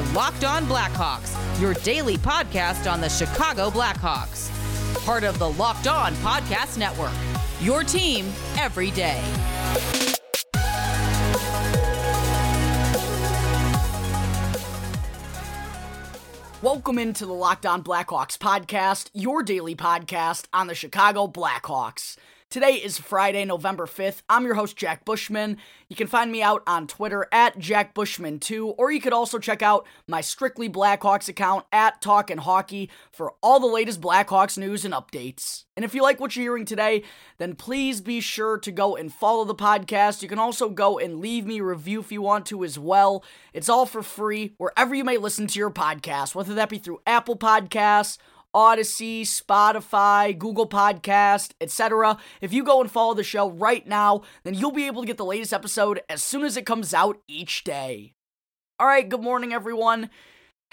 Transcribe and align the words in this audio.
are 0.00 0.12
Locked 0.14 0.44
On 0.44 0.64
Blackhawks, 0.64 1.60
your 1.60 1.74
daily 1.74 2.16
podcast 2.16 2.90
on 2.90 3.00
the 3.00 3.08
Chicago 3.08 3.70
Blackhawks. 3.70 4.48
Part 5.04 5.24
of 5.24 5.38
the 5.38 5.50
Locked 5.50 5.86
On 5.86 6.14
Podcast 6.16 6.78
Network. 6.78 7.12
Your 7.60 7.84
team 7.84 8.26
every 8.56 8.90
day. 8.92 9.22
Welcome 16.62 16.98
into 16.98 17.26
the 17.26 17.32
Locked 17.32 17.66
On 17.66 17.82
Blackhawks 17.82 18.38
podcast, 18.38 19.10
your 19.12 19.42
daily 19.42 19.74
podcast 19.74 20.44
on 20.52 20.66
the 20.66 20.74
Chicago 20.74 21.26
Blackhawks. 21.26 22.16
Today 22.50 22.72
is 22.72 22.98
Friday, 22.98 23.44
November 23.44 23.86
5th. 23.86 24.22
I'm 24.28 24.44
your 24.44 24.56
host, 24.56 24.76
Jack 24.76 25.04
Bushman. 25.04 25.56
You 25.88 25.94
can 25.94 26.08
find 26.08 26.32
me 26.32 26.42
out 26.42 26.64
on 26.66 26.88
Twitter 26.88 27.28
at 27.30 27.56
Jack 27.60 27.94
Bushman2, 27.94 28.74
or 28.76 28.90
you 28.90 29.00
could 29.00 29.12
also 29.12 29.38
check 29.38 29.62
out 29.62 29.86
my 30.08 30.20
Strictly 30.20 30.68
Blackhawks 30.68 31.28
account 31.28 31.64
at 31.70 32.00
Talkin' 32.00 32.38
Hockey 32.38 32.90
for 33.12 33.34
all 33.40 33.60
the 33.60 33.68
latest 33.68 34.00
Blackhawks 34.00 34.58
news 34.58 34.84
and 34.84 34.92
updates. 34.92 35.62
And 35.76 35.84
if 35.84 35.94
you 35.94 36.02
like 36.02 36.18
what 36.18 36.34
you're 36.34 36.42
hearing 36.42 36.64
today, 36.64 37.04
then 37.38 37.54
please 37.54 38.00
be 38.00 38.20
sure 38.20 38.58
to 38.58 38.72
go 38.72 38.96
and 38.96 39.12
follow 39.12 39.44
the 39.44 39.54
podcast. 39.54 40.20
You 40.20 40.28
can 40.28 40.40
also 40.40 40.70
go 40.70 40.98
and 40.98 41.20
leave 41.20 41.46
me 41.46 41.60
a 41.60 41.64
review 41.64 42.00
if 42.00 42.10
you 42.10 42.20
want 42.20 42.46
to 42.46 42.64
as 42.64 42.76
well. 42.76 43.22
It's 43.52 43.68
all 43.68 43.86
for 43.86 44.02
free 44.02 44.54
wherever 44.58 44.92
you 44.92 45.04
may 45.04 45.18
listen 45.18 45.46
to 45.46 45.58
your 45.60 45.70
podcast, 45.70 46.34
whether 46.34 46.54
that 46.54 46.68
be 46.68 46.78
through 46.78 47.00
Apple 47.06 47.36
Podcasts, 47.36 48.18
Audacy, 48.54 49.22
Spotify, 49.22 50.36
Google 50.36 50.68
Podcast, 50.68 51.52
etc. 51.60 52.18
If 52.40 52.52
you 52.52 52.64
go 52.64 52.80
and 52.80 52.90
follow 52.90 53.14
the 53.14 53.22
show 53.22 53.50
right 53.50 53.86
now, 53.86 54.22
then 54.44 54.54
you'll 54.54 54.72
be 54.72 54.86
able 54.86 55.02
to 55.02 55.06
get 55.06 55.16
the 55.16 55.24
latest 55.24 55.52
episode 55.52 56.00
as 56.08 56.22
soon 56.22 56.44
as 56.44 56.56
it 56.56 56.66
comes 56.66 56.92
out 56.92 57.20
each 57.28 57.64
day. 57.64 58.12
All 58.78 58.86
right, 58.86 59.08
good 59.08 59.22
morning, 59.22 59.52
everyone. 59.52 60.10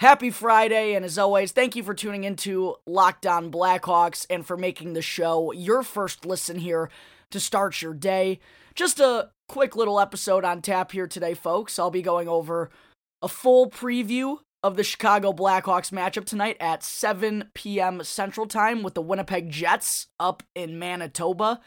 Happy 0.00 0.30
Friday, 0.30 0.94
and 0.94 1.04
as 1.04 1.18
always, 1.18 1.52
thank 1.52 1.74
you 1.74 1.82
for 1.82 1.92
tuning 1.92 2.24
into 2.24 2.76
Locked 2.86 3.26
On 3.26 3.50
Blackhawks 3.50 4.26
and 4.30 4.46
for 4.46 4.56
making 4.56 4.92
the 4.92 5.02
show 5.02 5.52
your 5.52 5.82
first 5.82 6.24
listen 6.24 6.58
here 6.58 6.88
to 7.30 7.40
start 7.40 7.82
your 7.82 7.94
day. 7.94 8.38
Just 8.74 9.00
a 9.00 9.30
quick 9.48 9.74
little 9.74 9.98
episode 9.98 10.44
on 10.44 10.62
tap 10.62 10.92
here 10.92 11.08
today, 11.08 11.34
folks. 11.34 11.78
I'll 11.78 11.90
be 11.90 12.02
going 12.02 12.28
over 12.28 12.70
a 13.22 13.28
full 13.28 13.68
preview 13.68 14.38
of 14.62 14.76
the 14.76 14.84
Chicago 14.84 15.32
Blackhawks 15.32 15.90
matchup 15.90 16.24
tonight 16.24 16.56
at 16.58 16.82
7 16.82 17.50
p.m. 17.54 18.02
Central 18.02 18.46
Time 18.46 18.82
with 18.82 18.94
the 18.94 19.02
Winnipeg 19.02 19.50
Jets 19.50 20.08
up 20.18 20.42
in 20.54 20.78
Manitoba. 20.78 21.60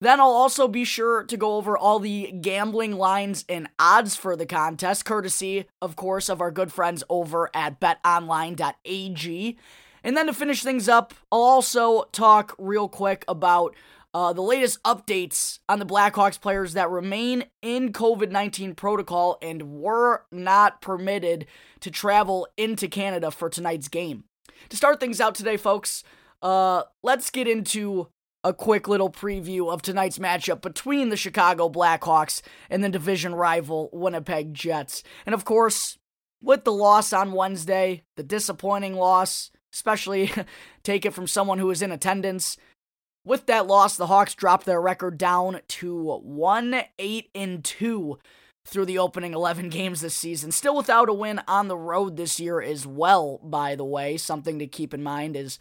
Then 0.00 0.20
I'll 0.20 0.26
also 0.26 0.68
be 0.68 0.84
sure 0.84 1.24
to 1.24 1.36
go 1.36 1.56
over 1.56 1.78
all 1.78 1.98
the 1.98 2.32
gambling 2.40 2.92
lines 2.92 3.44
and 3.48 3.68
odds 3.78 4.16
for 4.16 4.36
the 4.36 4.44
contest, 4.44 5.06
courtesy, 5.06 5.66
of 5.80 5.96
course, 5.96 6.28
of 6.28 6.42
our 6.42 6.50
good 6.50 6.70
friends 6.70 7.02
over 7.08 7.48
at 7.54 7.80
betonline.ag. 7.80 9.58
And 10.02 10.16
then 10.16 10.26
to 10.26 10.34
finish 10.34 10.62
things 10.62 10.88
up, 10.88 11.14
I'll 11.32 11.40
also 11.40 12.04
talk 12.12 12.54
real 12.58 12.88
quick 12.88 13.24
about 13.26 13.74
uh, 14.14 14.32
the 14.32 14.40
latest 14.42 14.80
updates 14.84 15.58
on 15.68 15.80
the 15.80 15.86
Blackhawks 15.86 16.40
players 16.40 16.74
that 16.74 16.88
remain 16.88 17.46
in 17.60 17.92
COVID 17.92 18.30
19 18.30 18.74
protocol 18.76 19.36
and 19.42 19.80
were 19.80 20.24
not 20.30 20.80
permitted 20.80 21.46
to 21.80 21.90
travel 21.90 22.46
into 22.56 22.86
Canada 22.86 23.32
for 23.32 23.50
tonight's 23.50 23.88
game. 23.88 24.24
To 24.68 24.76
start 24.76 25.00
things 25.00 25.20
out 25.20 25.34
today, 25.34 25.56
folks, 25.56 26.04
uh, 26.42 26.84
let's 27.02 27.30
get 27.30 27.48
into 27.48 28.08
a 28.44 28.52
quick 28.52 28.86
little 28.86 29.10
preview 29.10 29.72
of 29.72 29.82
tonight's 29.82 30.18
matchup 30.18 30.60
between 30.60 31.08
the 31.08 31.16
Chicago 31.16 31.68
Blackhawks 31.68 32.42
and 32.70 32.84
the 32.84 32.88
division 32.88 33.34
rival 33.34 33.90
Winnipeg 33.92 34.54
Jets. 34.54 35.02
And 35.26 35.34
of 35.34 35.44
course, 35.44 35.98
with 36.42 36.64
the 36.64 36.72
loss 36.72 37.12
on 37.12 37.32
Wednesday, 37.32 38.02
the 38.16 38.22
disappointing 38.22 38.94
loss, 38.94 39.50
especially 39.72 40.30
take 40.84 41.04
it 41.04 41.14
from 41.14 41.26
someone 41.26 41.58
who 41.58 41.66
was 41.66 41.82
in 41.82 41.90
attendance, 41.90 42.56
with 43.24 43.46
that 43.46 43.66
loss, 43.66 43.96
the 43.96 44.06
Hawks 44.06 44.34
dropped 44.34 44.66
their 44.66 44.80
record 44.80 45.18
down 45.18 45.60
to 45.68 46.16
1 46.22 46.82
8 46.98 47.30
and 47.34 47.64
2 47.64 48.18
through 48.66 48.86
the 48.86 48.98
opening 48.98 49.34
11 49.34 49.68
games 49.68 50.00
this 50.00 50.14
season. 50.14 50.50
Still 50.50 50.76
without 50.76 51.08
a 51.08 51.12
win 51.12 51.40
on 51.46 51.68
the 51.68 51.76
road 51.76 52.16
this 52.16 52.40
year 52.40 52.60
as 52.60 52.86
well, 52.86 53.40
by 53.42 53.74
the 53.74 53.84
way. 53.84 54.16
Something 54.16 54.58
to 54.58 54.66
keep 54.66 54.94
in 54.94 55.02
mind 55.02 55.36
is 55.36 55.58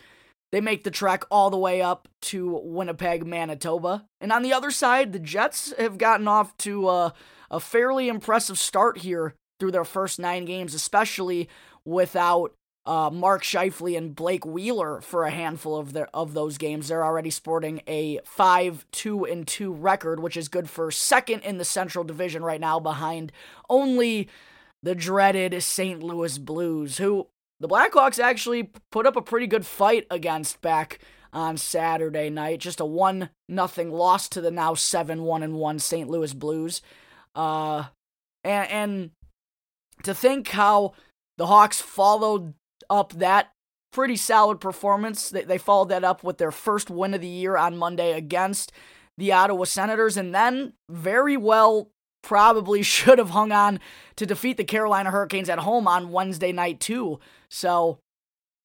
they 0.51 0.61
make 0.61 0.83
the 0.83 0.91
trek 0.91 1.23
all 1.29 1.49
the 1.49 1.57
way 1.57 1.81
up 1.81 2.07
to 2.23 2.61
Winnipeg, 2.63 3.25
Manitoba. 3.25 4.05
And 4.21 4.31
on 4.31 4.43
the 4.43 4.53
other 4.53 4.71
side, 4.71 5.11
the 5.11 5.19
Jets 5.19 5.73
have 5.77 5.97
gotten 5.97 6.27
off 6.27 6.55
to 6.57 6.89
a, 6.89 7.13
a 7.51 7.59
fairly 7.59 8.07
impressive 8.07 8.59
start 8.59 8.99
here 8.99 9.35
through 9.59 9.71
their 9.71 9.85
first 9.85 10.19
nine 10.19 10.45
games, 10.45 10.73
especially 10.73 11.49
without 11.85 12.53
uh, 12.85 13.09
Mark 13.11 13.43
Scheifele 13.43 13.97
and 13.97 14.15
Blake 14.15 14.45
Wheeler 14.45 14.99
for 15.01 15.23
a 15.23 15.31
handful 15.31 15.77
of 15.77 15.93
their 15.93 16.07
of 16.13 16.33
those 16.33 16.57
games. 16.57 16.87
They're 16.87 17.05
already 17.05 17.29
sporting 17.29 17.81
a 17.87 18.19
five 18.25 18.85
two 18.91 19.23
and 19.25 19.47
two 19.47 19.71
record, 19.71 20.19
which 20.19 20.35
is 20.35 20.49
good 20.49 20.69
for 20.69 20.91
second 20.91 21.41
in 21.41 21.57
the 21.57 21.65
Central 21.65 22.03
Division 22.03 22.43
right 22.43 22.59
now, 22.59 22.79
behind 22.79 23.31
only 23.69 24.27
the 24.81 24.95
dreaded 24.95 25.63
St. 25.63 26.03
Louis 26.03 26.37
Blues, 26.37 26.97
who 26.97 27.27
the 27.61 27.69
Blackhawks 27.69 28.19
actually 28.19 28.71
put 28.91 29.07
up 29.07 29.15
a 29.15 29.21
pretty 29.21 29.47
good 29.47 29.65
fight 29.65 30.05
against 30.11 30.61
back 30.61 30.99
on 31.31 31.55
Saturday 31.55 32.29
night. 32.29 32.59
Just 32.59 32.81
a 32.81 32.85
one 32.85 33.29
nothing 33.47 33.91
loss 33.91 34.27
to 34.29 34.41
the 34.41 34.51
now 34.51 34.73
seven 34.73 35.23
one 35.23 35.41
and 35.41 35.55
one 35.55 35.79
St. 35.79 36.09
Louis 36.09 36.33
Blues. 36.33 36.81
Uh, 37.33 37.85
and, 38.43 38.69
and 38.69 39.11
to 40.03 40.13
think 40.13 40.49
how 40.49 40.93
the 41.37 41.47
Hawks 41.47 41.79
followed 41.79 42.53
up 42.89 43.13
that 43.13 43.51
pretty 43.91 44.15
solid 44.15 44.59
performance. 44.59 45.29
They, 45.29 45.43
they 45.43 45.57
followed 45.57 45.89
that 45.89 46.03
up 46.03 46.23
with 46.23 46.37
their 46.37 46.51
first 46.51 46.89
win 46.89 47.13
of 47.13 47.21
the 47.21 47.27
year 47.27 47.55
on 47.55 47.77
Monday 47.77 48.11
against 48.13 48.71
the 49.17 49.31
Ottawa 49.31 49.63
Senators, 49.65 50.17
and 50.17 50.33
then 50.33 50.73
very 50.89 51.37
well 51.37 51.91
probably 52.23 52.81
should 52.83 53.19
have 53.19 53.29
hung 53.29 53.51
on 53.51 53.79
to 54.15 54.25
defeat 54.25 54.57
the 54.57 54.63
Carolina 54.63 55.11
Hurricanes 55.11 55.49
at 55.49 55.59
home 55.59 55.87
on 55.87 56.11
Wednesday 56.11 56.51
night, 56.51 56.79
too. 56.79 57.19
So, 57.49 57.99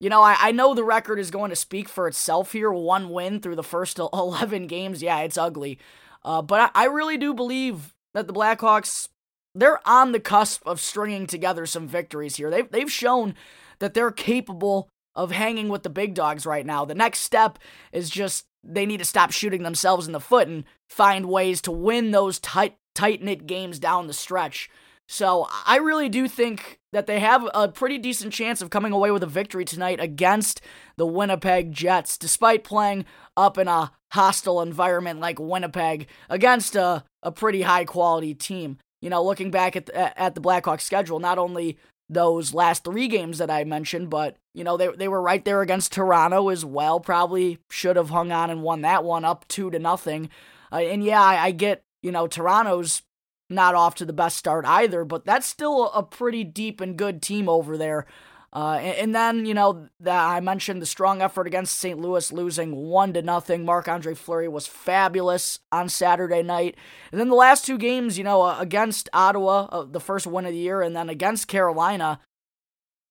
you 0.00 0.08
know, 0.08 0.22
I, 0.22 0.36
I 0.38 0.52
know 0.52 0.74
the 0.74 0.84
record 0.84 1.18
is 1.18 1.30
going 1.30 1.50
to 1.50 1.56
speak 1.56 1.88
for 1.88 2.08
itself 2.08 2.52
here. 2.52 2.72
One 2.72 3.10
win 3.10 3.40
through 3.40 3.56
the 3.56 3.62
first 3.62 3.98
11 4.12 4.66
games. 4.66 5.02
Yeah, 5.02 5.20
it's 5.20 5.38
ugly. 5.38 5.78
Uh, 6.24 6.42
but 6.42 6.72
I, 6.74 6.82
I 6.82 6.86
really 6.86 7.18
do 7.18 7.34
believe 7.34 7.94
that 8.14 8.26
the 8.26 8.32
Blackhawks, 8.32 9.08
they're 9.54 9.86
on 9.86 10.12
the 10.12 10.20
cusp 10.20 10.66
of 10.66 10.80
stringing 10.80 11.26
together 11.26 11.66
some 11.66 11.86
victories 11.86 12.36
here. 12.36 12.50
They've, 12.50 12.70
they've 12.70 12.90
shown 12.90 13.34
that 13.80 13.94
they're 13.94 14.10
capable 14.10 14.88
of 15.14 15.32
hanging 15.32 15.68
with 15.68 15.82
the 15.82 15.90
big 15.90 16.14
dogs 16.14 16.46
right 16.46 16.64
now. 16.64 16.84
The 16.84 16.94
next 16.94 17.20
step 17.20 17.58
is 17.92 18.08
just 18.08 18.46
they 18.62 18.86
need 18.86 18.98
to 18.98 19.04
stop 19.04 19.32
shooting 19.32 19.62
themselves 19.62 20.06
in 20.06 20.12
the 20.12 20.20
foot 20.20 20.48
and 20.48 20.64
find 20.88 21.28
ways 21.28 21.60
to 21.62 21.72
win 21.72 22.10
those 22.10 22.38
tight 22.38 22.76
tight 22.94 23.22
knit 23.22 23.46
games 23.46 23.78
down 23.78 24.06
the 24.06 24.12
stretch. 24.12 24.68
So 25.10 25.48
I 25.66 25.76
really 25.76 26.10
do 26.10 26.28
think 26.28 26.78
that 26.92 27.06
they 27.06 27.18
have 27.20 27.48
a 27.54 27.68
pretty 27.68 27.96
decent 27.96 28.32
chance 28.32 28.60
of 28.60 28.70
coming 28.70 28.92
away 28.92 29.10
with 29.10 29.22
a 29.22 29.26
victory 29.26 29.64
tonight 29.64 30.00
against 30.00 30.60
the 30.96 31.06
Winnipeg 31.06 31.72
Jets, 31.72 32.18
despite 32.18 32.62
playing 32.62 33.06
up 33.36 33.56
in 33.56 33.68
a 33.68 33.90
hostile 34.12 34.60
environment 34.60 35.20
like 35.20 35.38
Winnipeg 35.38 36.08
against 36.28 36.76
a, 36.76 37.04
a 37.22 37.32
pretty 37.32 37.62
high 37.62 37.84
quality 37.84 38.34
team. 38.34 38.78
You 39.00 39.10
know, 39.10 39.24
looking 39.24 39.50
back 39.50 39.76
at 39.76 39.86
the, 39.86 40.20
at 40.20 40.34
the 40.34 40.40
Blackhawks 40.40 40.82
schedule, 40.82 41.20
not 41.20 41.38
only 41.38 41.78
those 42.08 42.54
last 42.54 42.84
three 42.84 43.08
games 43.08 43.38
that 43.38 43.50
I 43.50 43.64
mentioned, 43.64 44.10
but 44.10 44.36
you 44.54 44.64
know 44.64 44.76
they 44.76 44.88
they 44.88 45.08
were 45.08 45.20
right 45.20 45.44
there 45.44 45.60
against 45.62 45.92
Toronto 45.92 46.48
as 46.48 46.64
well. 46.64 47.00
Probably 47.00 47.58
should 47.70 47.96
have 47.96 48.10
hung 48.10 48.32
on 48.32 48.50
and 48.50 48.62
won 48.62 48.82
that 48.82 49.04
one 49.04 49.24
up 49.24 49.46
two 49.48 49.70
to 49.70 49.78
nothing. 49.78 50.30
Uh, 50.72 50.76
and 50.76 51.04
yeah, 51.04 51.22
I, 51.22 51.46
I, 51.46 51.50
get 51.50 51.84
you 52.02 52.12
know 52.12 52.26
Toronto's 52.26 53.02
not 53.50 53.74
off 53.74 53.94
to 53.96 54.04
the 54.04 54.12
best 54.12 54.36
start 54.36 54.64
either, 54.66 55.04
but 55.04 55.24
that's 55.24 55.46
still 55.46 55.90
a 55.90 56.02
pretty 56.02 56.44
deep 56.44 56.80
and 56.80 56.96
good 56.96 57.22
team 57.22 57.48
over 57.48 57.76
there. 57.76 58.06
Uh, 58.50 58.78
and, 58.80 59.14
then 59.14 59.44
you 59.44 59.52
know 59.52 59.88
that 60.00 60.24
I 60.24 60.40
mentioned 60.40 60.80
the 60.80 60.86
strong 60.86 61.20
effort 61.20 61.46
against 61.46 61.78
St. 61.78 61.98
Louis, 61.98 62.32
losing 62.32 62.74
one 62.74 63.12
to 63.12 63.20
nothing. 63.20 63.64
Marc 63.64 63.88
Andre 63.88 64.14
Fleury 64.14 64.48
was 64.48 64.66
fabulous 64.66 65.58
on 65.70 65.90
Saturday 65.90 66.42
night, 66.42 66.74
and 67.12 67.20
then 67.20 67.28
the 67.28 67.34
last 67.34 67.66
two 67.66 67.76
games, 67.76 68.16
you 68.16 68.24
know, 68.24 68.42
uh, 68.42 68.56
against 68.58 69.10
Ottawa, 69.12 69.68
uh, 69.70 69.84
the 69.84 70.00
first 70.00 70.26
win 70.26 70.46
of 70.46 70.52
the 70.52 70.58
year, 70.58 70.80
and 70.80 70.96
then 70.96 71.10
against 71.10 71.46
Carolina, 71.46 72.20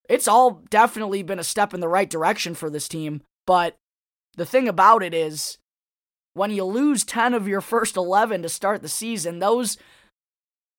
it's 0.09 0.27
all 0.27 0.63
definitely 0.71 1.21
been 1.21 1.39
a 1.39 1.43
step 1.43 1.71
in 1.71 1.81
the 1.81 1.87
right 1.87 2.09
direction 2.09 2.55
for 2.55 2.71
this 2.71 2.87
team. 2.87 3.21
But 3.45 3.77
the 4.37 4.45
thing 4.45 4.67
about 4.67 5.03
it 5.03 5.13
is, 5.13 5.59
when 6.33 6.49
you 6.49 6.63
lose 6.63 7.03
ten 7.03 7.35
of 7.35 7.47
your 7.47 7.61
first 7.61 7.95
eleven 7.95 8.41
to 8.41 8.49
start 8.49 8.81
the 8.81 8.89
season, 8.89 9.37
those 9.37 9.77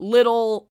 little 0.01 0.68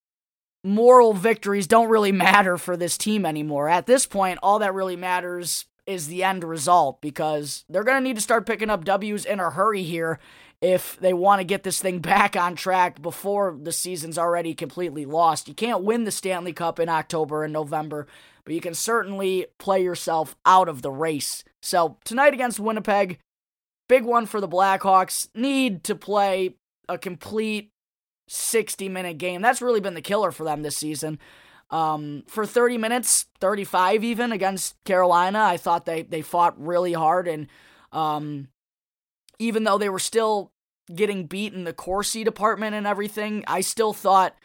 moral 0.68 1.14
victories 1.14 1.68
don't 1.68 1.90
really 1.90 2.12
matter 2.12 2.58
for 2.58 2.78
this 2.78 2.98
team 2.98 3.26
anymore. 3.26 3.70
At 3.70 3.88
this 3.88 4.06
point, 4.06 4.40
all 4.44 4.60
that 4.60 4.74
really 4.74 4.96
matters 4.96 5.66
is 5.86 6.08
the 6.08 6.24
end 6.24 6.44
result 6.44 7.02
because 7.02 7.64
they're 7.70 7.84
going 7.84 7.98
to 7.98 8.08
need 8.08 8.18
to 8.18 8.22
start 8.22 8.46
picking 8.46 8.70
up 8.70 8.84
W's 8.84 9.26
in 9.26 9.40
a 9.40 9.50
hurry 9.50 9.84
here 9.84 10.20
if 10.62 11.00
they 11.00 11.14
want 11.14 11.40
to 11.40 11.46
get 11.46 11.64
this 11.64 11.80
thing 11.80 12.00
back 12.02 12.36
on 12.36 12.56
track 12.56 13.02
before 13.02 13.58
the 13.60 13.72
season's 13.72 14.18
already 14.18 14.54
completely 14.54 15.06
lost. 15.06 15.48
You 15.48 15.54
can't 15.54 15.84
win 15.84 16.04
the 16.04 16.12
Stanley 16.12 16.54
Cup 16.54 16.80
in 16.80 16.90
October 16.90 17.44
and 17.44 17.54
November, 17.54 18.06
but 18.44 18.54
you 18.54 18.62
can 18.62 18.74
certainly 18.74 19.48
play 19.58 19.82
yourself 19.82 20.36
out 20.46 20.68
of 20.68 20.82
the 20.82 20.92
race. 20.92 21.44
So, 21.62 21.98
tonight 22.04 22.34
against 22.34 22.60
Winnipeg, 22.60 23.20
big 23.88 24.04
one 24.04 24.26
for 24.26 24.42
the 24.42 24.48
Blackhawks. 24.48 25.30
Need 25.34 25.84
to 25.86 25.96
play 25.96 26.56
a 26.90 26.98
complete 26.98 27.72
60 28.28 28.90
minute 28.90 29.18
game. 29.18 29.42
That's 29.42 29.62
really 29.62 29.80
been 29.80 29.94
the 29.94 30.02
killer 30.02 30.32
for 30.32 30.44
them 30.44 30.62
this 30.62 30.78
season. 30.78 31.20
Um, 31.70 32.24
for 32.28 32.46
30 32.46 32.78
minutes, 32.78 33.26
35 33.42 34.04
even 34.04 34.32
against 34.32 34.82
Carolina, 34.86 35.40
I 35.40 35.58
thought 35.58 35.86
they, 35.86 36.04
they 36.04 36.22
fought 36.22 36.60
really 36.60 36.94
hard. 36.94 37.28
And 37.28 37.48
um, 37.92 38.48
even 39.40 39.64
though 39.64 39.78
they 39.78 39.90
were 39.90 40.00
still 40.00 40.52
getting 40.94 41.26
beat 41.26 41.54
in 41.54 41.66
the 41.66 41.74
Corsi 41.74 42.24
department 42.24 42.76
and 42.76 42.88
everything, 42.88 43.44
I 43.48 43.62
still 43.62 43.92
thought 43.94 44.36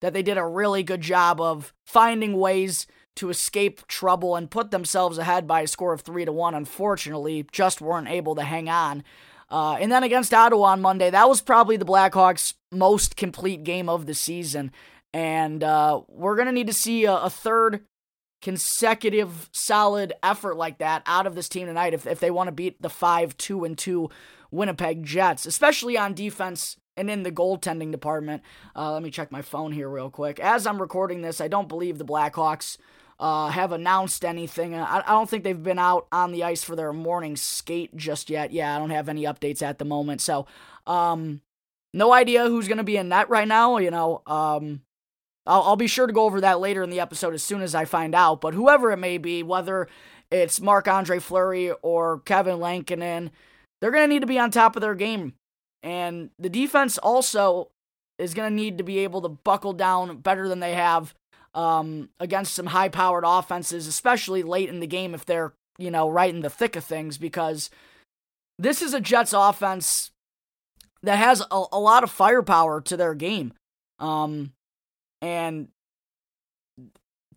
that 0.00 0.12
they 0.12 0.22
did 0.22 0.38
a 0.38 0.46
really 0.46 0.84
good 0.84 1.00
job 1.00 1.40
of 1.40 1.72
finding 1.84 2.34
ways 2.36 2.86
to 3.16 3.30
escape 3.30 3.84
trouble 3.88 4.36
and 4.36 4.50
put 4.50 4.70
themselves 4.70 5.18
ahead 5.18 5.46
by 5.48 5.62
a 5.62 5.66
score 5.66 5.92
of 5.92 6.02
three 6.02 6.24
to 6.24 6.32
one. 6.32 6.54
Unfortunately, 6.54 7.44
just 7.50 7.80
weren't 7.80 8.08
able 8.08 8.36
to 8.36 8.42
hang 8.42 8.68
on. 8.68 9.02
Uh, 9.50 9.74
and 9.80 9.90
then 9.90 10.02
against 10.02 10.34
Ottawa 10.34 10.68
on 10.68 10.82
Monday, 10.82 11.10
that 11.10 11.28
was 11.28 11.40
probably 11.40 11.76
the 11.76 11.84
Blackhawks' 11.84 12.54
most 12.70 13.16
complete 13.16 13.64
game 13.64 13.88
of 13.88 14.06
the 14.06 14.14
season. 14.14 14.70
And 15.12 15.64
uh, 15.64 16.02
we're 16.08 16.36
going 16.36 16.46
to 16.46 16.52
need 16.52 16.66
to 16.66 16.72
see 16.72 17.06
a, 17.06 17.14
a, 17.14 17.30
third 17.30 17.86
consecutive 18.42 19.48
solid 19.52 20.12
effort 20.22 20.56
like 20.56 20.78
that 20.78 21.02
out 21.06 21.26
of 21.26 21.34
this 21.34 21.48
team 21.48 21.66
tonight 21.66 21.94
if, 21.94 22.06
if 22.06 22.20
they 22.20 22.30
want 22.30 22.48
to 22.48 22.52
beat 22.52 22.80
the 22.82 22.90
5 22.90 23.36
2 23.36 23.64
and 23.64 23.78
2 23.78 24.10
Winnipeg 24.50 25.02
Jets, 25.02 25.46
especially 25.46 25.96
on 25.96 26.14
defense 26.14 26.76
and 26.96 27.10
in 27.10 27.22
the 27.22 27.32
goaltending 27.32 27.90
department. 27.90 28.42
Uh, 28.76 28.92
let 28.92 29.02
me 29.02 29.10
check 29.10 29.32
my 29.32 29.42
phone 29.42 29.72
here 29.72 29.88
real 29.88 30.10
quick. 30.10 30.38
As 30.40 30.66
I'm 30.66 30.80
recording 30.80 31.22
this, 31.22 31.40
I 31.40 31.48
don't 31.48 31.68
believe 31.68 31.96
the 31.96 32.04
Blackhawks 32.04 32.76
uh, 33.20 33.48
have 33.48 33.72
announced 33.72 34.24
anything. 34.24 34.74
I, 34.74 35.02
I 35.06 35.10
don't 35.10 35.28
think 35.28 35.44
they've 35.44 35.62
been 35.62 35.78
out 35.78 36.06
on 36.12 36.32
the 36.32 36.44
ice 36.44 36.62
for 36.62 36.76
their 36.76 36.92
morning 36.92 37.36
skate 37.36 37.96
just 37.96 38.30
yet. 38.30 38.52
Yeah, 38.52 38.74
I 38.74 38.78
don't 38.78 38.90
have 38.90 39.08
any 39.08 39.24
updates 39.24 39.62
at 39.62 39.78
the 39.78 39.84
moment. 39.84 40.20
So, 40.20 40.46
um, 40.86 41.40
no 41.92 42.12
idea 42.12 42.44
who's 42.44 42.68
going 42.68 42.78
to 42.78 42.84
be 42.84 42.96
in 42.96 43.08
net 43.08 43.28
right 43.28 43.48
now. 43.48 43.78
You 43.78 43.90
know, 43.90 44.22
um, 44.26 44.82
I'll, 45.46 45.62
I'll 45.62 45.76
be 45.76 45.86
sure 45.86 46.06
to 46.06 46.12
go 46.12 46.24
over 46.24 46.40
that 46.42 46.60
later 46.60 46.82
in 46.82 46.90
the 46.90 47.00
episode 47.00 47.34
as 47.34 47.42
soon 47.42 47.62
as 47.62 47.74
I 47.74 47.84
find 47.84 48.14
out. 48.14 48.40
But 48.40 48.54
whoever 48.54 48.92
it 48.92 48.98
may 48.98 49.18
be, 49.18 49.42
whether 49.42 49.88
it's 50.30 50.60
Marc 50.60 50.86
Andre 50.86 51.18
Fleury 51.18 51.72
or 51.82 52.20
Kevin 52.20 52.60
Lankinen, 52.60 53.30
they're 53.80 53.90
going 53.90 54.08
to 54.08 54.14
need 54.14 54.20
to 54.20 54.26
be 54.26 54.38
on 54.38 54.50
top 54.50 54.76
of 54.76 54.82
their 54.82 54.94
game. 54.94 55.34
And 55.82 56.30
the 56.38 56.50
defense 56.50 56.98
also 56.98 57.70
is 58.18 58.34
going 58.34 58.50
to 58.50 58.54
need 58.54 58.78
to 58.78 58.84
be 58.84 58.98
able 58.98 59.22
to 59.22 59.28
buckle 59.28 59.72
down 59.72 60.18
better 60.18 60.48
than 60.48 60.60
they 60.60 60.74
have 60.74 61.14
um, 61.54 62.10
against 62.20 62.54
some 62.54 62.66
high 62.66 62.88
powered 62.88 63.24
offenses, 63.26 63.86
especially 63.86 64.42
late 64.42 64.68
in 64.68 64.80
the 64.80 64.86
game 64.86 65.14
if 65.14 65.24
they're, 65.24 65.52
you 65.78 65.90
know, 65.90 66.08
right 66.08 66.34
in 66.34 66.40
the 66.40 66.50
thick 66.50 66.76
of 66.76 66.84
things, 66.84 67.18
because 67.18 67.70
this 68.58 68.82
is 68.82 68.94
a 68.94 69.00
Jets 69.00 69.32
offense 69.32 70.10
that 71.02 71.16
has 71.16 71.40
a, 71.50 71.64
a 71.72 71.78
lot 71.78 72.02
of 72.02 72.10
firepower 72.10 72.80
to 72.82 72.96
their 72.96 73.14
game. 73.14 73.52
Um, 73.98 74.52
and 75.22 75.68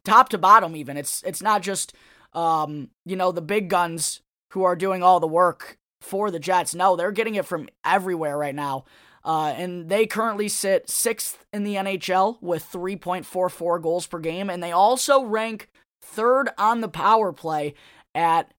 top 0.04 0.30
to 0.30 0.38
bottom, 0.38 0.76
even. 0.76 0.98
It's, 0.98 1.24
it's 1.24 1.42
not 1.42 1.62
just, 1.62 1.94
um, 2.34 2.90
you 3.06 3.16
know, 3.16 3.32
the 3.32 3.42
big 3.42 3.70
guns 3.70 4.22
who 4.54 4.64
are 4.64 4.76
doing 4.76 5.04
all 5.04 5.20
the 5.20 5.28
work 5.28 5.78
for 6.02 6.32
the 6.32 6.40
Jets. 6.40 6.74
No, 6.74 6.96
they're 6.96 7.12
getting 7.12 7.36
it 7.36 7.46
from 7.46 7.70
everywhere 7.86 8.38
right 8.38 8.56
now. 8.56 8.86
Uh, 9.24 9.54
and 9.56 9.90
they 9.90 10.08
currently 10.08 10.48
sit 10.48 10.90
sixth 10.90 11.46
in 11.54 11.64
the 11.64 11.76
NHL 11.76 12.42
with 12.42 12.70
3.44 12.72 13.82
goals 13.82 14.08
per 14.08 14.20
game. 14.20 14.50
And 14.50 14.64
they 14.64 14.72
also 14.72 15.24
rank 15.24 15.70
third 16.02 16.50
on 16.58 16.82
the 16.82 16.90
power 16.90 17.32
play 17.32 17.76
at 18.16 18.54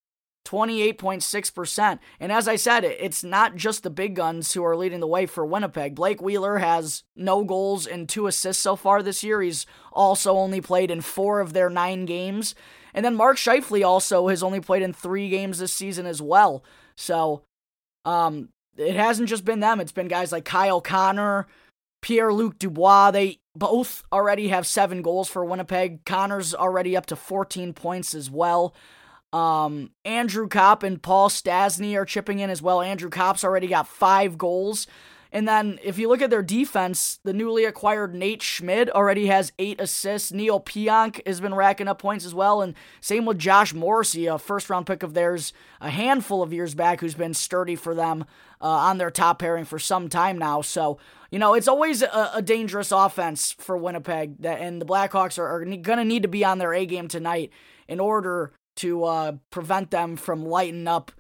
28.6%. 0.45 1.99
And 2.21 2.33
as 2.33 2.49
I 2.49 2.57
said, 2.57 2.85
it's 2.85 3.23
not 3.23 3.57
just 3.57 3.83
the 3.83 3.91
big 3.91 4.17
guns 4.17 4.53
who 4.53 4.65
are 4.65 4.77
leading 4.77 5.01
the 5.01 5.07
way 5.07 5.27
for 5.27 5.47
Winnipeg. 5.47 5.95
Blake 5.95 6.21
Wheeler 6.21 6.59
has 6.59 7.05
no 7.15 7.45
goals 7.45 7.87
and 7.87 8.09
two 8.09 8.27
assists 8.27 8.63
so 8.63 8.77
far 8.77 9.03
this 9.03 9.23
year. 9.23 9.41
He's 9.41 9.67
also 9.93 10.37
only 10.37 10.61
played 10.61 10.91
in 10.91 11.01
four 11.01 11.41
of 11.41 11.53
their 11.53 11.71
nine 11.71 12.07
games. 12.07 12.55
And 12.95 13.05
then 13.05 13.15
Mark 13.15 13.37
Scheifele 13.37 13.87
also 13.87 14.29
has 14.29 14.43
only 14.43 14.61
played 14.61 14.83
in 14.83 14.93
three 14.93 15.29
games 15.29 15.59
this 15.59 15.73
season 15.73 16.07
as 16.07 16.21
well. 16.21 16.65
So, 16.97 17.43
um, 18.05 18.49
it 18.77 18.97
hasn't 18.97 19.29
just 19.29 19.45
been 19.45 19.61
them, 19.61 19.81
it's 19.81 19.93
been 19.93 20.09
guys 20.09 20.33
like 20.33 20.45
Kyle 20.45 20.81
Connor, 20.81 21.47
Pierre 22.01 22.33
Luc 22.33 22.59
Dubois. 22.59 23.11
They 23.11 23.39
both 23.55 24.05
already 24.13 24.49
have 24.49 24.67
seven 24.67 25.03
goals 25.03 25.29
for 25.29 25.45
Winnipeg. 25.45 26.05
Connor's 26.05 26.55
already 26.55 26.97
up 26.97 27.07
to 27.07 27.17
14 27.17 27.73
points 27.73 28.15
as 28.15 28.31
well. 28.31 28.75
Um, 29.33 29.91
Andrew 30.05 30.49
Copp 30.49 30.83
and 30.83 31.03
Paul 31.03 31.31
Stastny 31.31 31.97
are 31.97 32.05
chipping 32.05 32.39
in 32.41 32.51
as 32.51 32.61
well. 32.61 32.83
Andrew 32.83 33.09
Copp's 33.09 33.45
already 33.45 33.67
got 33.67 33.89
five 33.89 34.37
goals. 34.37 34.87
And 35.33 35.49
then 35.49 35.79
if 35.83 35.99
you 35.99 36.09
look 36.09 36.21
at 36.21 36.29
their 36.29 36.43
defense, 36.43 37.19
the 37.25 37.33
newly 37.33 37.65
acquired 37.65 38.15
Nate 38.15 38.43
Schmidt 38.43 38.91
already 38.91 39.27
has 39.27 39.51
eight 39.59 39.81
assists. 39.81 40.31
Neal 40.31 40.61
Pionk 40.61 41.27
has 41.27 41.41
been 41.41 41.55
racking 41.55 41.89
up 41.89 41.99
points 41.99 42.27
as 42.27 42.35
well. 42.35 42.61
And 42.61 42.75
same 43.01 43.25
with 43.25 43.39
Josh 43.39 43.73
Morrissey, 43.73 44.27
a 44.27 44.39
first 44.39 44.69
round 44.69 44.87
pick 44.87 45.03
of 45.03 45.15
theirs 45.15 45.55
a 45.81 45.89
handful 45.89 46.43
of 46.43 46.53
years 46.53 46.75
back, 46.75 47.01
who's 47.01 47.15
been 47.15 47.33
sturdy 47.33 47.77
for 47.77 47.95
them 47.95 48.27
uh, 48.61 48.67
on 48.67 48.99
their 48.99 49.11
top 49.11 49.39
pairing 49.39 49.65
for 49.65 49.79
some 49.79 50.11
time 50.11 50.37
now. 50.37 50.61
So, 50.61 50.99
you 51.31 51.39
know, 51.39 51.55
it's 51.55 51.69
always 51.69 52.03
a, 52.03 52.31
a 52.35 52.43
dangerous 52.43 52.93
offense 52.93 53.53
for 53.53 53.77
Winnipeg. 53.77 54.43
That, 54.43 54.61
and 54.61 54.83
the 54.83 54.87
Blackhawks 54.87 55.39
are, 55.39 55.47
are 55.47 55.65
going 55.65 55.99
to 55.99 56.05
need 56.05 56.23
to 56.23 56.29
be 56.29 56.45
on 56.45 56.59
their 56.59 56.75
A 56.75 56.85
game 56.85 57.09
tonight 57.09 57.51
in 57.89 58.01
order 58.01 58.53
to 58.77 59.05
uh, 59.05 59.33
prevent 59.51 59.91
them 59.91 60.17
from 60.17 60.45
lighting 60.45 60.87
up 60.87 61.11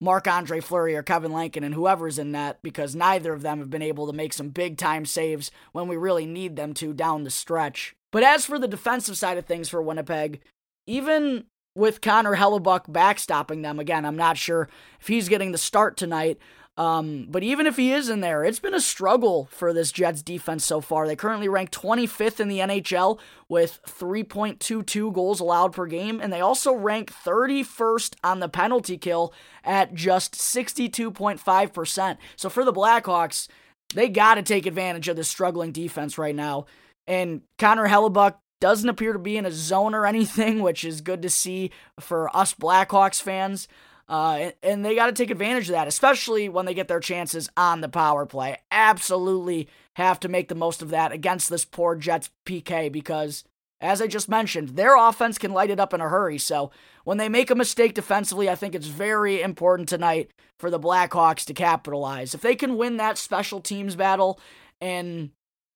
Marc 0.00 0.28
Andre 0.28 0.60
Fleury 0.60 0.94
or 0.94 1.02
Kevin 1.02 1.32
Lankinen 1.32 1.72
whoever's 1.72 2.18
in 2.18 2.32
that 2.32 2.62
because 2.62 2.94
neither 2.94 3.32
of 3.32 3.42
them 3.42 3.58
have 3.58 3.70
been 3.70 3.82
able 3.82 4.06
to 4.06 4.12
make 4.12 4.32
some 4.32 4.50
big 4.50 4.76
time 4.76 5.04
saves 5.04 5.50
when 5.72 5.88
we 5.88 5.96
really 5.96 6.26
need 6.26 6.56
them 6.56 6.74
to 6.74 6.92
down 6.92 7.24
the 7.24 7.30
stretch. 7.30 7.96
But 8.10 8.22
as 8.22 8.44
for 8.44 8.58
the 8.58 8.68
defensive 8.68 9.18
side 9.18 9.38
of 9.38 9.46
things 9.46 9.68
for 9.68 9.82
Winnipeg, 9.82 10.40
even 10.86 11.44
with 11.74 12.00
Connor 12.00 12.36
Hellebuyck 12.36 12.88
backstopping 12.88 13.62
them, 13.62 13.78
again, 13.78 14.04
I'm 14.04 14.16
not 14.16 14.38
sure 14.38 14.68
if 15.00 15.08
he's 15.08 15.28
getting 15.28 15.52
the 15.52 15.58
start 15.58 15.96
tonight, 15.96 16.38
um, 16.78 17.26
but 17.28 17.42
even 17.42 17.66
if 17.66 17.76
he 17.76 17.92
is 17.92 18.08
in 18.08 18.20
there, 18.20 18.44
it's 18.44 18.60
been 18.60 18.72
a 18.72 18.80
struggle 18.80 19.48
for 19.50 19.72
this 19.72 19.90
Jets 19.90 20.22
defense 20.22 20.64
so 20.64 20.80
far. 20.80 21.08
They 21.08 21.16
currently 21.16 21.48
rank 21.48 21.72
25th 21.72 22.38
in 22.38 22.46
the 22.46 22.60
NHL 22.60 23.18
with 23.48 23.80
3.22 23.84 25.12
goals 25.12 25.40
allowed 25.40 25.72
per 25.72 25.86
game, 25.86 26.20
and 26.20 26.32
they 26.32 26.40
also 26.40 26.72
rank 26.72 27.12
31st 27.12 28.14
on 28.22 28.38
the 28.38 28.48
penalty 28.48 28.96
kill 28.96 29.34
at 29.64 29.92
just 29.92 30.34
62.5%. 30.34 32.16
So 32.36 32.48
for 32.48 32.64
the 32.64 32.72
Blackhawks, 32.72 33.48
they 33.92 34.08
got 34.08 34.36
to 34.36 34.42
take 34.42 34.64
advantage 34.64 35.08
of 35.08 35.16
this 35.16 35.28
struggling 35.28 35.72
defense 35.72 36.16
right 36.16 36.34
now. 36.34 36.66
And 37.08 37.40
Connor 37.58 37.88
Hellebuyck 37.88 38.36
doesn't 38.60 38.88
appear 38.88 39.12
to 39.12 39.18
be 39.18 39.36
in 39.36 39.46
a 39.46 39.50
zone 39.50 39.96
or 39.96 40.06
anything, 40.06 40.60
which 40.62 40.84
is 40.84 41.00
good 41.00 41.22
to 41.22 41.30
see 41.30 41.72
for 41.98 42.34
us 42.36 42.54
Blackhawks 42.54 43.20
fans. 43.20 43.66
Uh, 44.08 44.38
and, 44.40 44.54
and 44.62 44.84
they 44.84 44.94
got 44.94 45.06
to 45.06 45.12
take 45.12 45.30
advantage 45.30 45.68
of 45.68 45.72
that, 45.72 45.88
especially 45.88 46.48
when 46.48 46.64
they 46.64 46.74
get 46.74 46.88
their 46.88 47.00
chances 47.00 47.48
on 47.56 47.80
the 47.80 47.88
power 47.88 48.24
play. 48.24 48.56
Absolutely 48.70 49.68
have 49.94 50.18
to 50.20 50.28
make 50.28 50.48
the 50.48 50.54
most 50.54 50.80
of 50.80 50.90
that 50.90 51.12
against 51.12 51.50
this 51.50 51.64
poor 51.64 51.94
Jets 51.94 52.30
PK 52.46 52.90
because, 52.90 53.44
as 53.80 54.00
I 54.00 54.06
just 54.06 54.28
mentioned, 54.28 54.70
their 54.70 54.96
offense 54.96 55.36
can 55.36 55.52
light 55.52 55.70
it 55.70 55.80
up 55.80 55.92
in 55.92 56.00
a 56.00 56.08
hurry. 56.08 56.38
So 56.38 56.70
when 57.04 57.18
they 57.18 57.28
make 57.28 57.50
a 57.50 57.54
mistake 57.54 57.94
defensively, 57.94 58.48
I 58.48 58.54
think 58.54 58.74
it's 58.74 58.86
very 58.86 59.42
important 59.42 59.88
tonight 59.88 60.30
for 60.58 60.70
the 60.70 60.80
Blackhawks 60.80 61.44
to 61.46 61.54
capitalize. 61.54 62.34
If 62.34 62.40
they 62.40 62.54
can 62.54 62.76
win 62.76 62.96
that 62.96 63.18
special 63.18 63.60
teams 63.60 63.94
battle 63.94 64.40
and 64.80 65.30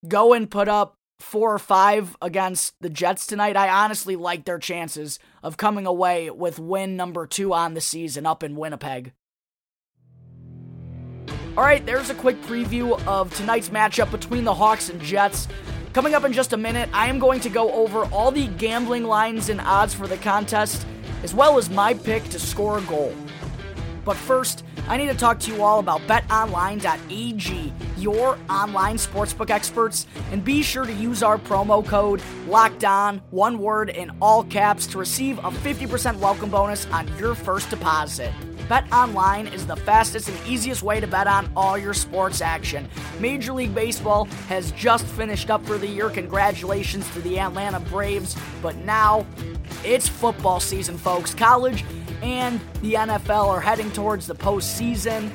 go 0.09 0.33
and 0.33 0.51
put 0.51 0.69
up 0.69 0.97
four 1.23 1.55
or 1.55 1.59
five 1.59 2.17
against 2.21 2.75
the 2.81 2.91
Jets 2.91 3.27
tonight, 3.27 3.57
I 3.57 3.69
honestly 3.69 4.17
like 4.17 4.45
their 4.45 4.59
chances 4.59 5.19
of 5.43 5.57
coming 5.57 5.87
away 5.87 6.31
with 6.31 6.59
win 6.59 6.97
number 6.97 7.27
two 7.27 7.55
on 7.55 7.75
the 7.75 7.81
season 7.81 8.27
up 8.27 8.43
in 8.43 8.57
Winnipeg. 8.57 9.13
All 11.57 11.65
right, 11.65 11.85
there's 11.85 12.09
a 12.09 12.15
quick 12.15 12.41
preview 12.43 12.99
of 13.07 13.35
tonight's 13.35 13.69
matchup 13.69 14.11
between 14.11 14.45
the 14.45 14.55
Hawks 14.55 14.89
and 14.89 15.01
Jets. 15.01 15.49
Coming 15.93 16.15
up 16.15 16.25
in 16.25 16.33
just 16.33 16.55
a 16.55 16.57
minute, 16.57 16.89
I 16.95 17.09
am 17.09 17.19
going 17.19 17.41
to 17.41 17.51
go 17.51 17.71
over 17.73 18.07
all 18.07 18.31
the 18.31 18.47
gambling 18.47 19.05
lines 19.05 19.51
and 19.51 19.61
odds 19.61 19.93
for 19.93 20.07
the 20.07 20.17
contest, 20.17 20.87
as 21.23 21.35
well 21.35 21.59
as 21.59 21.69
my 21.69 21.93
pick 21.93 22.25
to 22.31 22.39
score 22.39 22.79
a 22.79 22.83
goal. 22.83 23.15
But 24.05 24.17
first, 24.17 24.65
I 24.89 24.97
need 24.97 25.07
to 25.07 25.15
talk 25.15 25.39
to 25.41 25.53
you 25.53 25.63
all 25.63 25.79
about 25.79 26.01
betonline.ag, 26.03 27.73
your 27.97 28.39
online 28.51 28.97
sportsbook 28.97 29.51
experts, 29.51 30.07
and 30.31 30.45
be 30.45 30.63
sure 30.63 30.85
to 30.85 30.93
use 30.93 31.23
our 31.23 31.39
promo 31.39 31.87
code 31.87 32.21
locked 32.49 32.85
on, 32.85 33.19
one 33.31 33.59
word 33.59 33.91
in 33.91 34.11
all 34.21 34.45
caps, 34.45 34.87
to 34.89 34.99
receive 34.99 35.39
a 35.39 35.51
50% 35.51 36.19
welcome 36.19 36.51
bonus 36.51 36.87
on 36.87 37.07
your 37.19 37.35
first 37.35 37.71
deposit. 37.71 38.33
Bet 38.69 38.91
Online 38.93 39.49
is 39.49 39.67
the 39.67 39.77
fastest 39.77 40.29
and 40.29 40.47
easiest 40.47 40.83
way 40.83 41.01
to 41.01 41.07
bet 41.07 41.27
on 41.27 41.51
all 41.55 41.77
your 41.77 41.95
sports 41.95 42.41
action. 42.41 42.89
Major 43.21 43.53
League 43.53 43.75
Baseball 43.75 44.25
has 44.49 44.73
just 44.73 45.05
finished 45.05 45.51
up 45.51 45.65
for 45.67 45.79
the 45.79 45.87
year. 45.87 46.09
Congratulations 46.09 47.09
to 47.13 47.21
the 47.21 47.39
Atlanta 47.39 47.81
Braves. 47.81 48.37
But 48.63 48.77
now 48.77 49.27
it's 49.85 50.09
football 50.09 50.61
season, 50.61 50.97
folks. 50.97 51.35
College 51.35 51.85
and 52.23 52.61
the 52.81 52.95
NFL 52.95 53.49
are 53.49 53.61
heading 53.61 53.91
towards 53.91 54.27
the 54.27 54.35
postseason. 54.35 55.31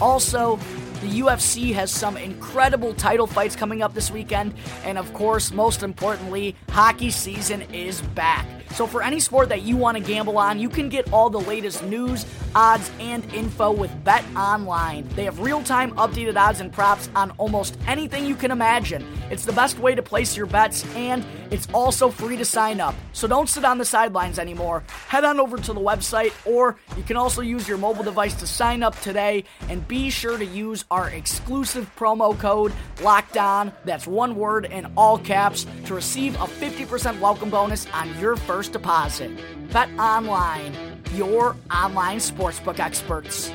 Also, 0.00 0.56
the 1.00 1.20
UFC 1.20 1.74
has 1.74 1.90
some 1.90 2.16
incredible 2.16 2.94
title 2.94 3.26
fights 3.26 3.54
coming 3.54 3.82
up 3.82 3.94
this 3.94 4.10
weekend. 4.10 4.54
And 4.84 4.98
of 4.98 5.12
course, 5.12 5.52
most 5.52 5.82
importantly, 5.82 6.56
hockey 6.70 7.10
season 7.10 7.62
is 7.72 8.00
back. 8.00 8.46
So, 8.74 8.86
for 8.86 9.02
any 9.02 9.18
sport 9.18 9.48
that 9.48 9.62
you 9.62 9.76
want 9.76 9.96
to 9.96 10.02
gamble 10.02 10.38
on, 10.38 10.58
you 10.58 10.68
can 10.68 10.88
get 10.88 11.12
all 11.12 11.30
the 11.30 11.40
latest 11.40 11.82
news, 11.84 12.26
odds, 12.54 12.90
and 13.00 13.24
info 13.34 13.72
with 13.72 13.92
Bet 14.04 14.24
Online. 14.36 15.08
They 15.16 15.24
have 15.24 15.40
real 15.40 15.62
time 15.62 15.92
updated 15.92 16.36
odds 16.36 16.60
and 16.60 16.72
props 16.72 17.08
on 17.16 17.32
almost 17.38 17.76
anything 17.86 18.24
you 18.24 18.36
can 18.36 18.50
imagine. 18.50 19.04
It's 19.30 19.44
the 19.44 19.52
best 19.52 19.78
way 19.78 19.94
to 19.94 20.02
place 20.02 20.36
your 20.36 20.46
bets, 20.46 20.84
and 20.94 21.24
it's 21.50 21.66
also 21.74 22.08
free 22.08 22.36
to 22.36 22.44
sign 22.44 22.80
up. 22.80 22.94
So, 23.12 23.26
don't 23.26 23.48
sit 23.48 23.64
on 23.64 23.78
the 23.78 23.84
sidelines 23.84 24.38
anymore. 24.38 24.84
Head 25.08 25.24
on 25.24 25.40
over 25.40 25.56
to 25.56 25.72
the 25.72 25.80
website, 25.80 26.32
or 26.46 26.76
you 26.96 27.02
can 27.02 27.16
also 27.16 27.40
use 27.40 27.66
your 27.66 27.78
mobile 27.78 28.04
device 28.04 28.34
to 28.36 28.46
sign 28.46 28.82
up 28.82 28.98
today. 29.00 29.44
And 29.68 29.86
be 29.88 30.10
sure 30.10 30.38
to 30.38 30.44
use 30.44 30.84
our 30.90 31.10
exclusive 31.10 31.90
promo 31.96 32.38
code 32.38 32.72
LOCKDOWN, 32.98 33.72
That's 33.84 34.06
one 34.06 34.36
word 34.36 34.66
in 34.66 34.86
all 34.96 35.18
caps 35.18 35.66
to 35.86 35.94
receive 35.94 36.34
a 36.36 36.46
50% 36.46 37.18
welcome 37.20 37.50
bonus 37.50 37.86
on 37.92 38.18
your 38.18 38.36
first 38.36 38.57
first 38.58 38.72
deposit. 38.72 39.30
Bet 39.72 39.88
online, 40.00 40.74
your 41.14 41.54
online 41.72 42.16
sportsbook 42.16 42.80
experts. 42.80 43.52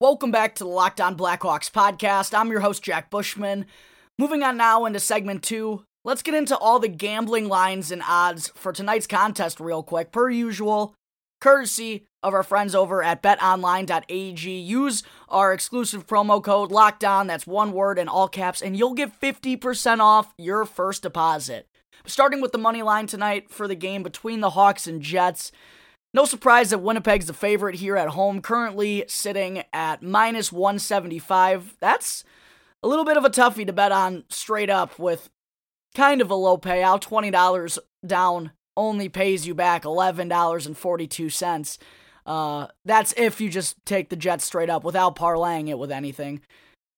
Welcome 0.00 0.30
back 0.30 0.54
to 0.54 0.64
the 0.64 0.70
Locked 0.70 0.98
On 0.98 1.14
Blackhawks 1.14 1.70
podcast. 1.70 2.32
I'm 2.32 2.50
your 2.50 2.60
host, 2.60 2.82
Jack 2.82 3.10
Bushman. 3.10 3.66
Moving 4.18 4.42
on 4.42 4.56
now 4.56 4.86
into 4.86 4.98
segment 4.98 5.42
two, 5.42 5.84
let's 6.02 6.22
get 6.22 6.32
into 6.32 6.56
all 6.56 6.78
the 6.78 6.88
gambling 6.88 7.48
lines 7.48 7.90
and 7.90 8.02
odds 8.08 8.50
for 8.54 8.72
tonight's 8.72 9.06
contest, 9.06 9.60
real 9.60 9.82
quick. 9.82 10.10
Per 10.10 10.30
usual, 10.30 10.94
courtesy 11.40 12.06
of 12.22 12.34
our 12.34 12.42
friends 12.42 12.74
over 12.74 13.02
at 13.02 13.22
betonline.ag. 13.22 14.50
Use 14.50 15.02
our 15.28 15.52
exclusive 15.52 16.06
promo 16.06 16.42
code 16.42 16.70
LOCKDOWN, 16.70 17.26
that's 17.26 17.46
one 17.46 17.72
word 17.72 17.98
in 17.98 18.08
all 18.08 18.28
caps, 18.28 18.60
and 18.60 18.76
you'll 18.76 18.94
get 18.94 19.20
50% 19.20 20.00
off 20.00 20.34
your 20.38 20.64
first 20.64 21.02
deposit. 21.02 21.66
Starting 22.04 22.40
with 22.40 22.52
the 22.52 22.58
money 22.58 22.82
line 22.82 23.06
tonight 23.06 23.50
for 23.50 23.66
the 23.66 23.74
game 23.74 24.02
between 24.02 24.40
the 24.40 24.50
Hawks 24.50 24.86
and 24.86 25.02
Jets. 25.02 25.52
No 26.14 26.24
surprise 26.24 26.70
that 26.70 26.78
Winnipeg's 26.78 27.26
the 27.26 27.32
favorite 27.32 27.76
here 27.76 27.96
at 27.96 28.10
home, 28.10 28.40
currently 28.40 29.04
sitting 29.08 29.64
at 29.72 30.02
minus 30.02 30.50
175. 30.50 31.76
That's 31.80 32.24
a 32.82 32.88
little 32.88 33.04
bit 33.04 33.16
of 33.16 33.24
a 33.24 33.30
toughie 33.30 33.66
to 33.66 33.72
bet 33.72 33.92
on 33.92 34.24
straight 34.28 34.70
up 34.70 34.98
with 34.98 35.28
kind 35.94 36.20
of 36.20 36.30
a 36.30 36.34
low 36.34 36.56
payout, 36.58 37.02
$20 37.02 37.78
down 38.06 38.52
only 38.76 39.08
pays 39.08 39.46
you 39.46 39.54
back 39.54 39.84
$11.42. 39.84 41.78
Uh, 42.26 42.66
that's 42.84 43.14
if 43.16 43.40
you 43.40 43.48
just 43.48 43.76
take 43.84 44.08
the 44.08 44.16
Jets 44.16 44.44
straight 44.44 44.68
up 44.68 44.84
without 44.84 45.16
parlaying 45.16 45.68
it 45.68 45.78
with 45.78 45.92
anything. 45.92 46.40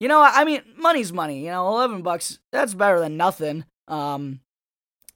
You 0.01 0.09
know, 0.09 0.23
I 0.23 0.45
mean, 0.45 0.63
money's 0.77 1.13
money. 1.13 1.45
You 1.45 1.51
know, 1.51 1.69
11 1.69 2.03
bucks, 2.03 2.39
that's 2.53 2.75
better 2.75 3.01
than 3.01 3.17
nothing. 3.17 3.65
Um, 3.89 4.41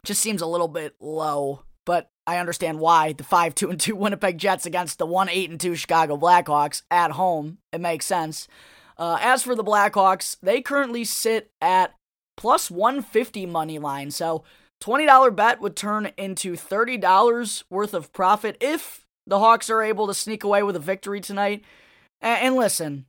just 0.05 0.21
seems 0.21 0.43
a 0.43 0.47
little 0.47 0.69
bit 0.69 0.95
low, 1.01 1.63
but 1.87 2.11
I 2.27 2.39
understand 2.39 2.81
why. 2.81 3.13
The 3.13 3.25
5 3.25 3.55
2 3.55 3.71
and 3.71 3.81
2 3.81 3.97
Winnipeg 3.97 4.39
Jets 4.39 4.67
against 4.67 4.99
the 4.99 5.07
1 5.07 5.29
8 5.29 5.51
and 5.51 5.61
2 5.61 5.75
Chicago 5.77 6.17
Blackhawks 6.17 6.83
at 6.91 7.13
home. 7.13 7.59
It 7.73 7.81
makes 7.81 8.07
sense. 8.07 8.49
Uh, 8.99 9.19
as 9.21 9.43
for 9.43 9.55
the 9.55 9.65
Blackhawks, 9.65 10.37
they 10.43 10.61
currently 10.61 11.05
sit 11.05 11.51
at 11.61 11.95
plus 12.37 12.71
150 12.71 13.47
money 13.47 13.79
line. 13.79 14.11
So 14.11 14.45
$20 14.83 15.37
bet 15.37 15.61
would 15.61 15.77
turn 15.77 16.11
into 16.17 16.55
$30 16.55 17.65
worth 17.71 17.95
of 17.95 18.13
profit 18.13 18.57
if 18.61 19.07
the 19.27 19.39
Hawks 19.39 19.71
are 19.71 19.83
able 19.83 20.07
to 20.09 20.15
sneak 20.15 20.43
away 20.43 20.63
with 20.63 20.75
a 20.75 20.81
victory 20.81 21.21
tonight. 21.21 21.63
And, 22.21 22.57
listen, 22.57 23.07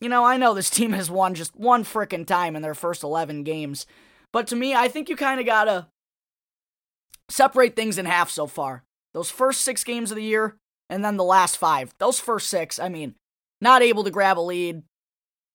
you 0.00 0.08
know, 0.08 0.24
I 0.24 0.36
know 0.36 0.54
this 0.54 0.70
team 0.78 0.92
has 0.92 1.10
won 1.10 1.34
just 1.34 1.56
one 1.56 1.84
frickin' 1.84 2.26
time 2.26 2.54
in 2.54 2.62
their 2.62 2.74
first 2.74 3.02
11 3.02 3.42
games. 3.42 3.86
But 4.32 4.46
to 4.48 4.56
me, 4.56 4.74
I 4.74 4.88
think 4.88 5.08
you 5.08 5.16
kind 5.16 5.40
of 5.40 5.46
got 5.46 5.64
to 5.64 5.86
separate 7.28 7.74
things 7.74 7.98
in 7.98 8.06
half 8.06 8.30
so 8.30 8.46
far. 8.46 8.84
Those 9.14 9.30
first 9.30 9.62
six 9.62 9.82
games 9.84 10.10
of 10.10 10.16
the 10.16 10.22
year, 10.22 10.56
and 10.88 11.04
then 11.04 11.16
the 11.16 11.24
last 11.24 11.56
five. 11.56 11.92
Those 11.98 12.20
first 12.20 12.48
six, 12.48 12.78
I 12.78 12.88
mean, 12.88 13.14
not 13.60 13.82
able 13.82 14.04
to 14.04 14.10
grab 14.10 14.38
a 14.38 14.40
lead, 14.40 14.82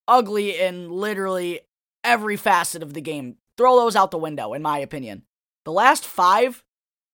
ugly 0.07 0.59
in 0.59 0.89
literally 0.89 1.61
every 2.03 2.35
facet 2.35 2.83
of 2.83 2.93
the 2.93 3.01
game. 3.01 3.37
Throw 3.57 3.77
those 3.77 3.95
out 3.95 4.11
the 4.11 4.17
window, 4.17 4.53
in 4.53 4.61
my 4.61 4.79
opinion. 4.79 5.23
The 5.65 5.71
last 5.71 6.05
five, 6.05 6.63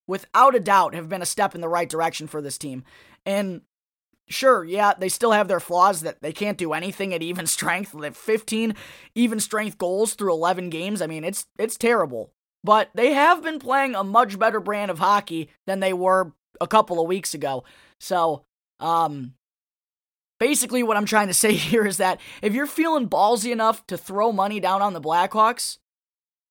without 0.08 0.56
a 0.56 0.60
doubt, 0.60 0.96
have 0.96 1.10
been 1.10 1.22
a 1.22 1.28
step 1.28 1.56
in 1.56 1.62
the 1.62 1.70
right 1.70 1.90
direction 1.90 2.28
for 2.28 2.42
this 2.42 2.58
team. 2.58 2.84
And 3.26 3.62
sure, 4.28 4.64
yeah, 4.64 4.94
they 4.98 5.10
still 5.10 5.32
have 5.32 5.48
their 5.48 5.60
flaws 5.60 6.02
that 6.02 6.22
they 6.22 6.32
can't 6.32 6.58
do 6.58 6.74
anything 6.74 7.14
at 7.14 7.22
even 7.22 7.48
strength. 7.58 7.92
They 7.92 8.08
have 8.08 8.18
15 8.18 8.76
even 9.16 9.40
strength 9.40 9.78
goals 9.78 10.14
through 10.14 10.34
11 10.34 10.70
games. 10.70 11.02
I 11.02 11.08
mean, 11.08 11.24
it's 11.24 11.46
it's 11.58 11.78
terrible. 11.78 12.32
But 12.64 12.90
they 12.94 13.14
have 13.14 13.42
been 13.42 13.60
playing 13.60 13.96
a 13.96 14.04
much 14.04 14.38
better 14.38 14.60
brand 14.60 14.92
of 14.92 15.00
hockey 15.00 15.50
than 15.66 15.80
they 15.80 15.94
were 15.94 16.34
a 16.60 16.68
couple 16.68 17.00
of 17.00 17.08
weeks 17.08 17.34
ago. 17.34 17.64
So, 18.00 18.44
um 18.80 19.34
basically 20.40 20.84
what 20.84 20.98
I'm 20.98 21.06
trying 21.06 21.28
to 21.28 21.34
say 21.46 21.54
here 21.54 21.86
is 21.86 21.98
that 21.98 22.20
if 22.42 22.54
you're 22.54 22.66
feeling 22.66 23.08
ballsy 23.08 23.52
enough 23.52 23.86
to 23.88 23.98
throw 23.98 24.32
money 24.32 24.60
down 24.60 24.82
on 24.82 24.94
the 24.94 25.02
Blackhawks, 25.02 25.78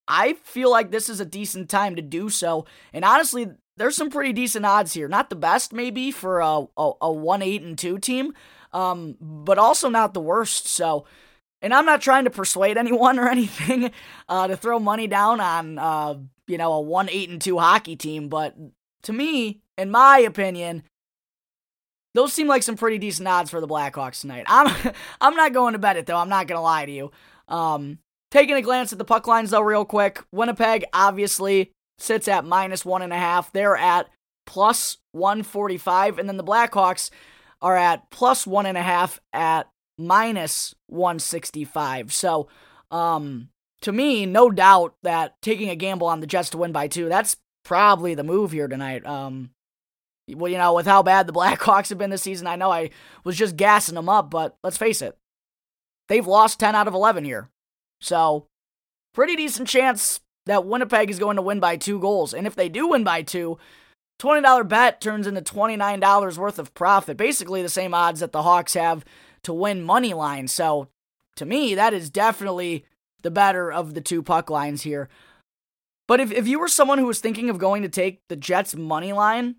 I 0.09 0.33
feel 0.43 0.71
like 0.71 0.91
this 0.91 1.09
is 1.09 1.21
a 1.21 1.27
decent 1.27 1.69
time 1.69 1.95
to 1.97 2.03
do 2.03 2.31
so. 2.31 2.65
And 2.93 3.05
honestly, 3.05 3.49
there's 3.77 3.97
some 3.97 4.11
pretty 4.11 4.33
decent 4.33 4.65
odds 4.65 4.95
here. 4.95 5.07
Not 5.07 5.31
the 5.31 5.37
best, 5.37 5.73
maybe, 5.73 6.11
for 6.11 6.41
a, 6.41 6.65
a, 6.77 6.93
a 7.03 7.13
1 7.13 7.43
8 7.43 7.63
and 7.63 7.79
2 7.79 7.99
team, 7.99 8.33
um, 8.73 9.17
but 9.21 9.59
also 9.59 9.89
not 9.89 10.15
the 10.15 10.21
worst. 10.21 10.67
So, 10.67 11.05
and 11.61 11.75
I'm 11.75 11.87
not 11.87 12.01
trying 12.01 12.25
to 12.25 12.31
persuade 12.31 12.77
anyone 12.79 13.19
or 13.19 13.29
anything 13.29 13.93
uh, 14.29 14.49
to 14.49 14.57
throw 14.57 14.79
money 14.79 15.07
down 15.07 15.41
on, 15.41 15.79
uh, 15.79 16.15
you 16.47 16.59
know, 16.59 16.73
a 16.73 16.81
1 16.81 17.09
8 17.11 17.31
and 17.31 17.41
2 17.41 17.59
hockey 17.59 17.95
team, 17.95 18.29
but 18.29 18.57
to 19.03 19.13
me, 19.13 19.61
in 19.77 19.91
my 19.91 20.19
opinion, 20.19 20.83
those 22.15 22.33
seem 22.33 22.49
like 22.49 22.63
some 22.63 22.77
pretty 22.77 22.99
decent 22.99 23.29
odds 23.29 23.51
for 23.51 23.61
the 23.61 23.69
Blackhawks 23.69 24.23
tonight. 24.23 24.45
I'm 24.49 24.75
I'm 25.21 25.37
not 25.37 25.53
going 25.53 25.75
to 25.75 25.79
bet 25.79 25.97
it 25.97 26.07
though. 26.07 26.17
I'm 26.17 26.29
not 26.29 26.47
gonna 26.47 26.63
lie 26.63 26.87
to 26.87 26.93
you. 26.93 27.11
Um, 27.47 27.99
Taking 28.31 28.57
a 28.57 28.63
glance 28.63 28.93
at 28.93 28.99
the 28.99 29.05
puck 29.05 29.27
lines, 29.27 29.51
though, 29.51 29.61
real 29.61 29.85
quick. 29.85 30.23
Winnipeg 30.33 30.85
obviously 30.93 31.73
sits 31.99 32.29
at 32.29 32.45
minus 32.45 32.85
one 32.85 33.03
and 33.03 33.13
a 33.13 33.19
half. 33.19 33.53
They're 33.53 33.77
at 33.77 34.09
plus 34.47 34.99
145. 35.13 36.19
And 36.19 36.29
then 36.29 36.37
the 36.37 36.45
Blackhawks 36.45 37.11
are 37.63 37.77
at 37.77 38.11
plus 38.11 38.47
one 38.47 38.67
and 38.67 38.79
a 38.79 38.83
half 38.83 39.21
at 39.33 39.71
minus 39.97 40.75
165. 40.87 42.13
So, 42.13 42.49
um, 42.91 43.49
to 43.83 43.93
me, 43.93 44.27
no 44.27 44.51
doubt 44.51 44.95
that 45.03 45.41
taking 45.41 45.71
a 45.71 45.77
gamble 45.77 46.07
on 46.07 46.21
the 46.21 46.27
Jets 46.27 46.51
to 46.51 46.59
win 46.59 46.73
by 46.73 46.89
two, 46.89 47.09
that's 47.09 47.37
probably 47.65 48.15
the 48.15 48.25
move 48.25 48.53
here 48.53 48.69
tonight. 48.69 49.07
Um, 49.07 49.51
well, 50.29 50.51
you 50.51 50.59
know, 50.59 50.75
with 50.75 50.87
how 50.87 51.03
bad 51.03 51.27
the 51.27 51.33
Blackhawks 51.35 51.89
have 51.89 51.99
been 51.99 52.11
this 52.11 52.23
season, 52.23 52.47
I 52.47 52.57
know 52.57 52.71
I 52.71 52.91
was 53.25 53.37
just 53.37 53.57
gassing 53.57 53.95
them 53.95 54.09
up, 54.09 54.31
but 54.31 54.57
let's 54.63 54.77
face 54.77 55.03
it, 55.03 55.17
they've 56.09 56.27
lost 56.27 56.61
10 56.61 56.75
out 56.75 56.89
of 56.89 56.95
11 56.95 57.25
here. 57.25 57.51
So, 58.01 58.47
pretty 59.15 59.37
decent 59.37 59.69
chance 59.69 60.21
that 60.47 60.65
Winnipeg 60.65 61.11
is 61.11 61.19
going 61.19 61.37
to 61.37 61.43
win 61.43 61.61
by 61.61 61.77
two 61.77 61.99
goals. 61.99 62.33
And 62.33 62.47
if 62.47 62.55
they 62.55 62.69
do 62.69 62.89
win 62.89 63.05
by 63.05 63.23
two, 63.23 63.59
$20 64.21 64.69
bet 64.69 65.01
turns 65.01 65.27
into 65.27 65.43
$29 65.43 66.39
worth 66.39 66.59
of 66.59 66.75
profit. 66.75 67.17
Basically, 67.17 67.63
the 67.63 67.69
same 67.69 67.95
odds 67.95 68.21
that 68.21 68.33
the 68.33 68.43
Hawks 68.43 68.75
have 68.75 69.05
to 69.45 69.53
win 69.53 69.83
money 69.83 70.15
line. 70.15 70.49
So, 70.49 70.89
to 71.37 71.47
me, 71.47 71.75
that 71.75 71.95
is 71.95 72.11
definitely 72.11 72.85
the 73.23 73.31
better 73.31 73.73
of 73.73 73.95
the 73.95 74.01
two 74.01 74.23
puck 74.23 74.51
lines 74.51 74.83
here. 74.83 75.09
But 76.07 76.21
if, 76.21 76.33
if 76.33 76.49
you 76.49 76.59
were 76.59 76.69
someone 76.69 76.99
who 76.99 77.07
was 77.07 77.21
thinking 77.21 77.51
of 77.51 77.59
going 77.59 77.83
to 77.83 77.89
take 77.89 78.21
the 78.29 78.37
Jets 78.37 78.75
money 78.75 79.13
line, 79.13 79.57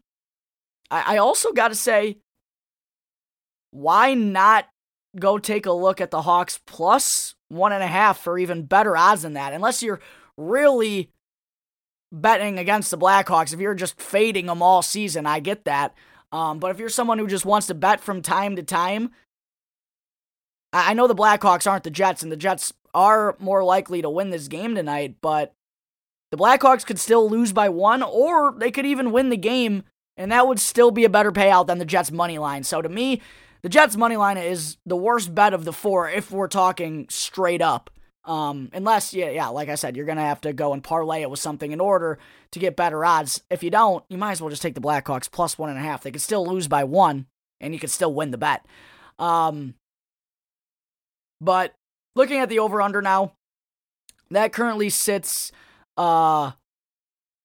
I, 0.89 1.15
I 1.15 1.17
also 1.17 1.51
got 1.51 1.69
to 1.69 1.75
say, 1.75 2.17
why 3.71 4.13
not 4.15 4.67
go 5.17 5.37
take 5.37 5.65
a 5.65 5.71
look 5.71 6.01
at 6.01 6.11
the 6.11 6.23
Hawks 6.23 6.59
plus 6.65 7.35
one 7.49 7.73
and 7.73 7.83
a 7.83 7.87
half 7.87 8.19
for 8.19 8.39
even 8.39 8.63
better 8.63 8.95
odds 8.95 9.23
than 9.23 9.33
that. 9.33 9.53
Unless 9.53 9.83
you're 9.83 9.99
really 10.37 11.11
betting 12.11 12.57
against 12.57 12.91
the 12.91 12.97
Blackhawks, 12.97 13.53
if 13.53 13.59
you're 13.59 13.75
just 13.75 13.99
fading 13.99 14.45
them 14.45 14.61
all 14.61 14.81
season, 14.81 15.25
I 15.25 15.39
get 15.39 15.65
that. 15.65 15.93
Um, 16.31 16.59
but 16.59 16.71
if 16.71 16.79
you're 16.79 16.89
someone 16.89 17.19
who 17.19 17.27
just 17.27 17.45
wants 17.45 17.67
to 17.67 17.73
bet 17.73 17.99
from 17.99 18.21
time 18.21 18.55
to 18.55 18.63
time, 18.63 19.11
I 20.71 20.93
know 20.93 21.07
the 21.07 21.15
Blackhawks 21.15 21.69
aren't 21.69 21.83
the 21.83 21.89
Jets, 21.89 22.21
and 22.21 22.31
the 22.31 22.37
Jets 22.37 22.71
are 22.93 23.35
more 23.39 23.63
likely 23.63 24.01
to 24.03 24.09
win 24.09 24.29
this 24.29 24.47
game 24.47 24.75
tonight, 24.75 25.15
but 25.21 25.53
the 26.31 26.37
Blackhawks 26.37 26.85
could 26.85 26.99
still 26.99 27.27
lose 27.27 27.51
by 27.51 27.69
one, 27.69 28.03
or 28.03 28.53
they 28.55 28.69
could 28.69 28.85
even 28.85 29.11
win 29.11 29.29
the 29.29 29.37
game, 29.37 29.83
and 30.15 30.31
that 30.31 30.47
would 30.47 30.59
still 30.59 30.91
be 30.91 31.05
a 31.05 31.09
better 31.09 31.31
payout 31.31 31.65
than 31.65 31.79
the 31.79 31.85
Jets' 31.85 32.11
money 32.11 32.37
line. 32.37 32.63
So 32.63 32.83
to 32.83 32.89
me, 32.89 33.21
the 33.61 33.69
Jets' 33.69 33.97
money 33.97 34.17
line 34.17 34.37
is 34.37 34.77
the 34.85 34.95
worst 34.95 35.33
bet 35.33 35.53
of 35.53 35.65
the 35.65 35.73
four 35.73 36.09
if 36.09 36.31
we're 36.31 36.47
talking 36.47 37.07
straight 37.09 37.61
up. 37.61 37.89
Um, 38.25 38.69
unless, 38.73 39.13
yeah, 39.13 39.29
yeah, 39.29 39.47
like 39.47 39.69
I 39.69 39.75
said, 39.75 39.95
you're 39.95 40.05
gonna 40.05 40.21
have 40.21 40.41
to 40.41 40.53
go 40.53 40.73
and 40.73 40.83
parlay 40.83 41.21
it 41.21 41.29
with 41.29 41.39
something 41.39 41.71
in 41.71 41.79
order 41.79 42.19
to 42.51 42.59
get 42.59 42.75
better 42.75 43.03
odds. 43.03 43.41
If 43.49 43.63
you 43.63 43.69
don't, 43.69 44.03
you 44.09 44.17
might 44.17 44.33
as 44.33 44.41
well 44.41 44.49
just 44.49 44.61
take 44.61 44.75
the 44.75 44.81
Blackhawks 44.81 45.31
plus 45.31 45.57
one 45.57 45.69
and 45.69 45.79
a 45.79 45.81
half. 45.81 46.03
They 46.03 46.11
could 46.11 46.21
still 46.21 46.45
lose 46.45 46.67
by 46.67 46.83
one, 46.83 47.25
and 47.59 47.73
you 47.73 47.79
could 47.79 47.89
still 47.89 48.13
win 48.13 48.31
the 48.31 48.37
bet. 48.37 48.65
Um, 49.17 49.73
but 51.41 51.73
looking 52.15 52.39
at 52.39 52.49
the 52.49 52.59
over 52.59 52.81
under 52.81 53.01
now, 53.01 53.33
that 54.31 54.53
currently 54.53 54.89
sits 54.89 55.51
uh 55.97 56.51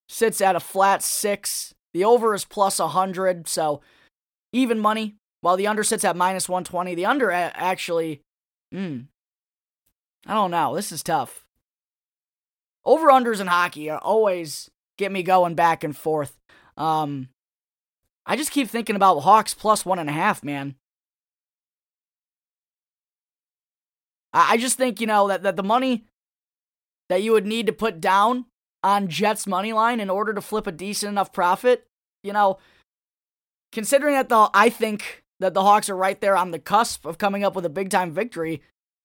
sits 0.09 0.41
at 0.41 0.57
a 0.57 0.61
flat 0.61 1.03
six. 1.03 1.75
The 1.95 2.05
over 2.05 2.35
is 2.35 2.45
plus 2.45 2.79
a 2.79 2.89
hundred, 2.89 3.49
so 3.49 3.81
even 4.53 4.79
money. 4.79 5.17
While 5.45 5.59
the 5.59 5.67
under 5.67 5.85
sits 5.85 6.07
at 6.07 6.17
minus 6.17 6.49
one 6.49 6.65
twenty. 6.65 6.95
The 6.95 7.05
under 7.05 7.31
actually, 7.31 8.23
hmm, 8.73 9.01
I 10.27 10.33
don't 10.33 10.51
know. 10.51 10.75
This 10.75 10.91
is 10.91 11.03
tough. 11.03 11.45
Over 12.83 13.09
unders 13.09 13.43
in 13.43 13.49
hockey 13.49 13.91
are 13.91 13.99
always 13.99 14.71
get 14.97 15.13
me 15.13 15.23
going 15.23 15.55
back 15.55 15.85
and 15.85 15.95
forth. 15.95 16.35
Um, 16.79 17.29
I 18.25 18.37
just 18.37 18.53
keep 18.53 18.71
thinking 18.71 18.97
about 18.97 19.21
Hawks 19.21 19.53
plus 19.53 19.85
one 19.85 19.99
and 19.99 20.09
a 20.09 20.15
half, 20.15 20.43
man. 20.43 20.77
I 24.33 24.57
just 24.57 24.79
think, 24.79 24.99
you 24.99 25.07
know, 25.07 25.29
that, 25.29 25.43
that 25.43 25.57
the 25.57 25.63
money 25.63 26.07
that 27.11 27.23
you 27.23 27.33
would 27.33 27.45
need 27.45 27.67
to 27.67 27.73
put 27.75 28.01
down 28.01 28.47
on 28.83 29.09
Jets 29.09 29.47
money 29.47 29.75
line 29.75 30.01
in 30.01 30.09
order 30.09 30.33
to 30.33 30.41
flip 30.41 30.67
a 30.67 30.73
decent 30.73 31.11
enough 31.11 31.35
profit, 31.35 31.85
you 32.23 32.33
know, 32.33 32.57
considering 33.73 34.15
that 34.15 34.31
the 34.31 34.49
I 34.55 34.71
think 34.71 35.21
that 35.45 35.53
the 35.53 35.63
Hawks 35.63 35.91
are 35.91 35.97
right 35.97 36.19
there 36.23 36.39
on 36.39 36.53
the 36.53 36.59
cusp 36.59 37.05
of 37.05 37.19
coming 37.19 37.45
up 37.45 37.55
with 37.55 37.67
a 37.67 37.71
big 37.71 37.91
time 37.91 38.13
victory, 38.13 38.63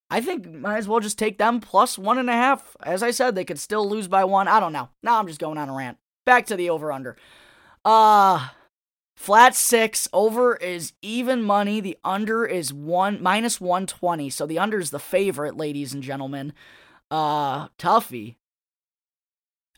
I 0.10 0.22
think 0.22 0.50
might 0.50 0.77
as 0.77 0.88
well 0.88 1.01
just 1.01 1.19
take 1.19 1.38
them 1.38 1.60
plus 1.60 1.98
one 1.98 2.17
and 2.17 2.29
a 2.29 2.34
half. 2.34 2.77
As 2.81 3.03
I 3.03 3.12
said, 3.12 3.36
they 3.36 3.43
could 3.43 3.60
still 3.60 3.88
lose 3.88 4.08
by 4.08 4.24
one. 4.24 4.48
I 4.48 4.62
don't 4.62 4.72
know. 4.72 4.88
Now 5.03 5.19
I'm 5.19 5.27
just 5.27 5.41
going 5.41 5.58
on 5.58 5.67
a 5.67 5.74
rant. 5.74 5.98
Back 6.25 6.46
to 6.46 6.55
the 6.55 6.69
over 6.69 6.93
under. 6.93 7.17
Uh 7.84 8.50
Flat 9.17 9.53
six, 9.53 10.08
over 10.13 10.55
is 10.55 10.93
even 11.01 11.43
money. 11.43 11.81
The 11.81 11.98
under 12.05 12.46
is 12.46 12.72
one 12.72 13.22
minus 13.22 13.60
120. 13.60 14.29
So 14.29 14.46
the 14.46 14.58
under 14.58 14.79
is 14.79 14.91
the 14.91 14.98
favorite, 14.98 15.58
ladies 15.58 15.93
and 15.93 16.01
gentlemen. 16.01 16.53
Uh, 17.12 17.67
toughie. 17.77 18.38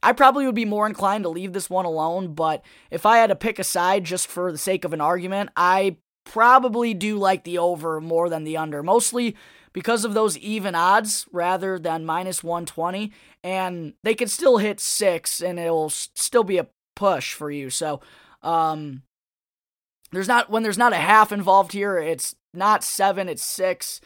I 0.04 0.14
probably 0.14 0.46
would 0.46 0.54
be 0.54 0.66
more 0.66 0.86
inclined 0.86 1.24
to 1.24 1.30
leave 1.30 1.54
this 1.54 1.72
one 1.72 1.86
alone, 1.86 2.36
but 2.36 2.64
if 2.92 3.04
I 3.04 3.18
had 3.18 3.32
to 3.32 3.36
pick 3.36 3.58
a 3.58 3.64
side 3.64 4.04
just 4.04 4.28
for 4.28 4.52
the 4.52 4.60
sake 4.60 4.86
of 4.86 4.94
an 4.94 5.02
argument, 5.02 5.50
I 5.56 5.98
probably 6.24 6.94
do 6.94 7.18
like 7.18 7.44
the 7.44 7.58
over 7.58 8.00
more 8.00 8.30
than 8.30 8.44
the 8.44 8.58
under. 8.58 8.84
Mostly 8.84 9.36
because 9.74 10.04
of 10.04 10.14
those 10.14 10.38
even 10.38 10.76
odds 10.76 11.26
rather 11.32 11.80
than 11.80 12.06
minus 12.06 12.44
120. 12.44 13.12
And 13.44 13.94
they 14.04 14.16
could 14.16 14.30
still 14.30 14.58
hit 14.58 14.80
six 14.80 15.42
and 15.42 15.60
it'll 15.60 15.90
still 15.90 16.44
be 16.44 16.58
a 16.58 16.68
push 16.96 17.34
for 17.34 17.50
you. 17.50 17.70
So, 17.70 18.02
um, 18.42 19.04
there's 20.12 20.28
not 20.28 20.50
when 20.50 20.64
there's 20.64 20.78
not 20.78 20.94
a 20.94 20.98
half 20.98 21.32
involved 21.32 21.72
here, 21.72 21.98
it's 21.98 22.36
not 22.54 22.84
7, 22.84 23.30
it's 23.30 23.44
6. 23.44 24.02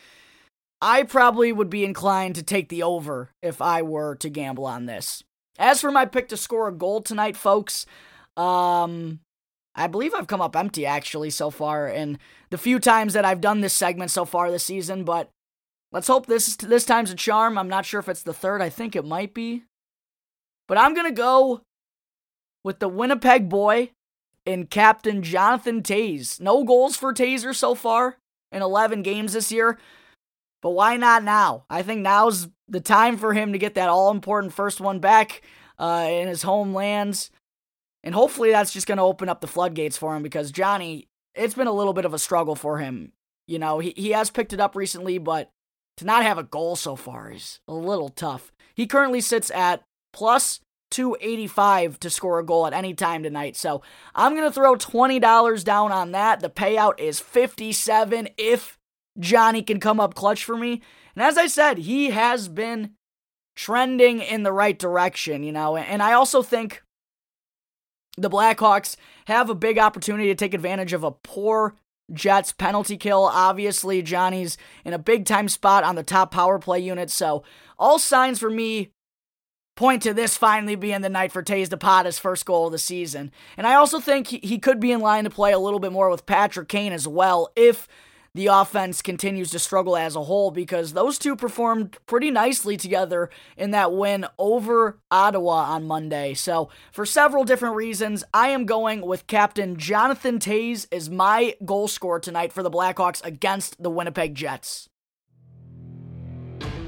I 0.82 1.04
probably 1.04 1.52
would 1.52 1.70
be 1.70 1.84
inclined 1.84 2.36
to 2.36 2.44
take 2.44 2.70
the 2.70 2.84
over 2.84 3.32
if 3.42 3.60
I 3.60 3.82
were 3.82 4.16
to 4.18 4.30
gamble 4.30 4.66
on 4.66 4.86
this. 4.86 5.24
As 5.58 5.82
for 5.82 5.90
my 5.90 6.06
pick 6.06 6.30
to 6.30 6.38
score 6.38 6.68
a 6.68 6.74
goal 6.74 7.02
tonight, 7.02 7.36
folks, 7.36 7.86
um 8.38 9.20
I 9.76 9.88
believe 9.88 10.14
I've 10.14 10.28
come 10.28 10.42
up 10.42 10.56
empty 10.56 10.86
actually 10.86 11.30
so 11.30 11.50
far 11.50 11.88
in 11.88 12.18
the 12.50 12.58
few 12.58 12.80
times 12.80 13.14
that 13.14 13.26
I've 13.26 13.42
done 13.42 13.62
this 13.62 13.74
segment 13.74 14.12
so 14.12 14.24
far 14.24 14.50
this 14.50 14.64
season, 14.64 15.04
but 15.04 15.30
let's 15.92 16.08
hope 16.08 16.28
this 16.28 16.56
this 16.56 16.86
time's 16.86 17.12
a 17.12 17.16
charm. 17.16 17.58
I'm 17.58 17.68
not 17.68 17.86
sure 17.86 18.00
if 18.00 18.10
it's 18.10 18.24
the 18.24 18.34
third. 18.34 18.62
I 18.62 18.70
think 18.70 18.96
it 18.96 19.06
might 19.06 19.34
be. 19.34 19.64
But 20.68 20.78
I'm 20.78 20.94
going 20.94 21.08
to 21.08 21.14
go 21.14 21.62
with 22.64 22.80
the 22.80 22.88
Winnipeg 22.88 23.50
boy 23.50 23.92
in 24.46 24.68
Captain 24.68 25.22
Jonathan 25.22 25.82
Toews. 25.82 26.40
No 26.40 26.64
goals 26.64 26.96
for 26.96 27.14
Tazer 27.14 27.54
so 27.54 27.76
far 27.76 28.18
in 28.52 28.62
11 28.62 29.02
games 29.04 29.34
this 29.34 29.52
year. 29.52 29.78
But 30.62 30.72
why 30.72 30.98
not 30.98 31.24
now? 31.24 31.66
I 31.70 31.84
think 31.84 32.02
now's 32.02 32.48
the 32.68 32.80
time 32.80 33.18
for 33.18 33.34
him 33.34 33.54
to 33.54 33.60
get 33.60 33.76
that 33.76 33.90
all 33.90 34.10
important 34.10 34.54
first 34.54 34.82
one 34.82 35.00
back 35.00 35.44
uh, 35.78 36.08
in 36.10 36.28
his 36.28 36.42
homelands. 36.42 37.30
And 38.06 38.14
hopefully 38.14 38.52
that's 38.52 38.72
just 38.72 38.88
going 38.88 39.00
to 39.00 39.04
open 39.04 39.28
up 39.28 39.42
the 39.42 39.48
floodgates 39.48 39.98
for 39.98 40.16
him 40.16 40.22
because 40.22 40.52
Johnny, 40.52 41.10
it's 41.34 41.56
been 41.56 41.68
a 41.68 41.74
little 41.74 41.92
bit 41.92 42.06
of 42.06 42.14
a 42.14 42.20
struggle 42.20 42.56
for 42.56 42.78
him. 42.78 43.12
You 43.48 43.60
know, 43.60 43.80
he, 43.80 43.94
he 43.98 44.12
has 44.12 44.30
picked 44.30 44.54
it 44.54 44.60
up 44.60 44.76
recently, 44.76 45.18
but 45.18 45.50
to 45.98 46.06
not 46.06 46.24
have 46.24 46.38
a 46.38 46.44
goal 46.44 46.76
so 46.76 46.96
far 46.96 47.32
is 47.32 47.60
a 47.68 47.74
little 47.74 48.10
tough. 48.10 48.54
He 48.76 48.86
currently 48.86 49.22
sits 49.22 49.50
at 49.52 49.84
plus 50.14 50.60
285 50.92 52.00
to 52.00 52.10
score 52.10 52.40
a 52.40 52.46
goal 52.46 52.68
at 52.68 52.74
any 52.74 52.94
time 52.94 53.24
tonight. 53.24 53.56
So 53.56 53.82
I'm 54.14 54.36
going 54.36 54.48
to 54.48 54.54
throw 54.54 54.76
$20 54.76 55.64
down 55.64 55.92
on 55.92 56.12
that. 56.12 56.42
The 56.42 56.50
payout 56.50 57.00
is 57.00 57.20
57 57.20 58.30
if 58.38 58.78
Johnny 59.20 59.64
can 59.64 59.80
come 59.80 60.00
up 60.00 60.14
clutch 60.14 60.44
for 60.44 60.56
me. 60.56 60.84
And 61.16 61.24
as 61.24 61.38
I 61.38 61.48
said, 61.48 61.80
he 61.80 62.12
has 62.12 62.48
been 62.48 62.92
trending 63.56 64.20
in 64.20 64.44
the 64.44 64.54
right 64.54 64.78
direction, 64.78 65.44
you 65.44 65.52
know. 65.52 65.76
And 65.76 66.04
I 66.04 66.14
also 66.14 66.44
think 66.44 66.84
the 68.18 68.30
Blackhawks 68.30 68.96
have 69.28 69.50
a 69.50 69.56
big 69.56 69.78
opportunity 69.78 70.28
to 70.30 70.36
take 70.36 70.54
advantage 70.54 70.94
of 70.94 71.04
a 71.04 71.12
poor 71.12 71.76
Jets 72.14 72.52
penalty 72.52 72.98
kill. 72.98 73.24
Obviously, 73.24 74.02
Johnny's 74.02 74.58
in 74.84 74.94
a 74.94 75.00
big 75.00 75.26
time 75.26 75.50
spot 75.50 75.84
on 75.84 75.96
the 75.96 76.04
top 76.04 76.32
power 76.32 76.60
play 76.60 76.80
unit. 76.80 77.10
So, 77.10 77.44
all 77.78 78.00
signs 78.00 78.40
for 78.40 78.50
me 78.50 78.92
point 79.76 80.02
to 80.04 80.14
this 80.14 80.38
finally 80.38 80.76
being 80.76 81.02
the 81.02 81.10
night 81.10 81.32
for 81.32 81.44
Taze 81.44 81.70
to 81.70 81.78
pot 81.78 82.06
his 82.06 82.18
first 82.18 82.46
goal 82.46 82.68
of 82.68 82.72
the 82.72 82.78
season. 82.78 83.32
And 83.58 83.68
I 83.68 83.76
also 83.76 84.00
think 84.00 84.28
he 84.28 84.58
could 84.58 84.80
be 84.80 84.92
in 84.92 85.02
line 85.02 85.26
to 85.26 85.30
play 85.30 85.52
a 85.52 85.60
little 85.60 85.80
bit 85.80 85.92
more 85.92 86.10
with 86.10 86.26
Patrick 86.26 86.70
Kane 86.70 86.94
as 86.94 87.08
well 87.08 87.52
if 87.56 87.88
the 88.36 88.48
offense 88.48 89.02
continues 89.02 89.50
to 89.52 89.60
struggle 89.60 89.96
as 89.96 90.16
a 90.18 90.24
whole 90.24 90.52
because 90.52 90.92
those 90.92 91.18
two 91.18 91.38
performed 91.38 91.98
pretty 92.06 92.30
nicely 92.30 92.76
together 92.76 93.30
in 93.56 93.72
that 93.72 93.94
win 93.94 94.26
over 94.38 95.00
Ottawa 95.10 95.72
on 95.72 95.86
Monday. 95.86 96.34
So, 96.34 96.70
for 96.92 97.06
several 97.06 97.46
different 97.46 97.76
reasons, 97.76 98.26
I 98.34 98.50
am 98.50 98.66
going 98.66 99.02
with 99.02 99.28
Captain 99.28 99.78
Jonathan 99.78 100.38
Toews 100.38 100.86
as 100.92 101.10
my 101.10 101.56
goal 101.64 101.88
scorer 101.88 102.20
tonight 102.20 102.52
for 102.52 102.62
the 102.62 102.70
Blackhawks 102.70 103.24
against 103.24 103.82
the 103.82 103.90
Winnipeg 103.90 104.36
Jets. 104.36 104.90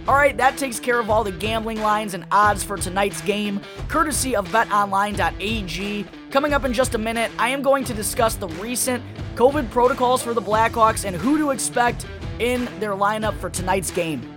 All 0.07 0.15
right, 0.15 0.37
that 0.37 0.57
takes 0.57 0.79
care 0.79 1.01
of 1.01 1.09
all 1.09 1.25
the 1.25 1.33
gambling 1.33 1.81
lines 1.81 2.13
and 2.13 2.25
odds 2.31 2.63
for 2.63 2.77
tonight's 2.77 3.19
game, 3.19 3.59
courtesy 3.89 4.37
of 4.37 4.47
betonline.ag. 4.47 6.05
Coming 6.31 6.53
up 6.53 6.63
in 6.63 6.71
just 6.71 6.95
a 6.95 6.97
minute, 6.97 7.29
I 7.37 7.49
am 7.49 7.61
going 7.61 7.83
to 7.83 7.93
discuss 7.93 8.35
the 8.35 8.47
recent 8.47 9.03
COVID 9.35 9.69
protocols 9.69 10.23
for 10.23 10.33
the 10.33 10.41
Blackhawks 10.41 11.03
and 11.03 11.13
who 11.13 11.37
to 11.37 11.51
expect 11.51 12.05
in 12.39 12.69
their 12.79 12.93
lineup 12.93 13.37
for 13.39 13.49
tonight's 13.49 13.91
game. 13.91 14.36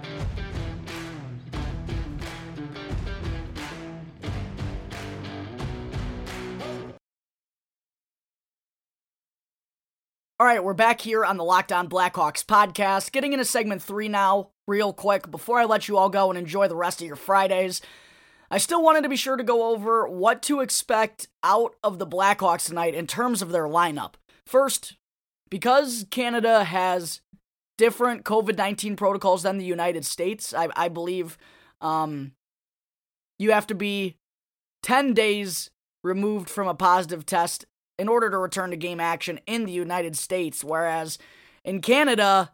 All 10.41 10.47
right, 10.47 10.65
we're 10.65 10.73
back 10.73 11.03
here 11.03 11.23
on 11.23 11.37
the 11.37 11.45
Locked 11.45 11.71
On 11.71 11.87
Blackhawks 11.87 12.43
podcast, 12.43 13.13
getting 13.13 13.35
into 13.35 13.45
segment 13.45 13.83
three 13.83 14.09
now, 14.09 14.53
real 14.67 14.95
quick, 14.95 15.31
before 15.31 15.59
I 15.59 15.67
let 15.67 15.87
you 15.87 15.99
all 15.99 16.09
go 16.09 16.31
and 16.31 16.39
enjoy 16.39 16.67
the 16.67 16.77
rest 16.77 17.03
of 17.03 17.07
your 17.07 17.15
Fridays. 17.15 17.83
I 18.51 18.57
still 18.57 18.83
wanted 18.83 19.03
to 19.03 19.11
be 19.11 19.17
sure 19.17 19.37
to 19.37 19.45
go 19.45 19.71
over 19.71 20.09
what 20.09 20.41
to 20.45 20.61
expect 20.61 21.29
out 21.45 21.75
of 21.85 21.99
the 21.99 22.07
Blackhawks 22.07 22.65
tonight 22.65 22.95
in 22.95 23.07
terms 23.07 23.43
of 23.43 23.51
their 23.51 23.67
lineup. 23.67 24.15
First, 24.47 24.97
because 25.51 26.07
Canada 26.11 26.65
has 26.65 27.21
different 27.77 28.25
COVID 28.25 28.57
19 28.57 28.97
protocols 28.97 29.43
than 29.43 29.59
the 29.59 29.67
United 29.67 30.07
States, 30.07 30.55
I, 30.55 30.69
I 30.75 30.89
believe 30.89 31.37
um, 31.83 32.33
you 33.39 33.53
have 33.53 33.67
to 33.67 33.75
be 33.75 34.17
10 34.85 35.13
days 35.13 35.71
removed 36.03 36.49
from 36.49 36.67
a 36.67 36.75
positive 36.75 37.27
test 37.27 37.67
in 38.01 38.09
order 38.09 38.31
to 38.31 38.39
return 38.39 38.71
to 38.71 38.77
game 38.77 38.99
action 38.99 39.39
in 39.47 39.67
the 39.67 39.73
United 39.73 40.17
States, 40.17 40.65
whereas 40.65 41.19
in 41.67 41.83
Canada, 41.83 42.51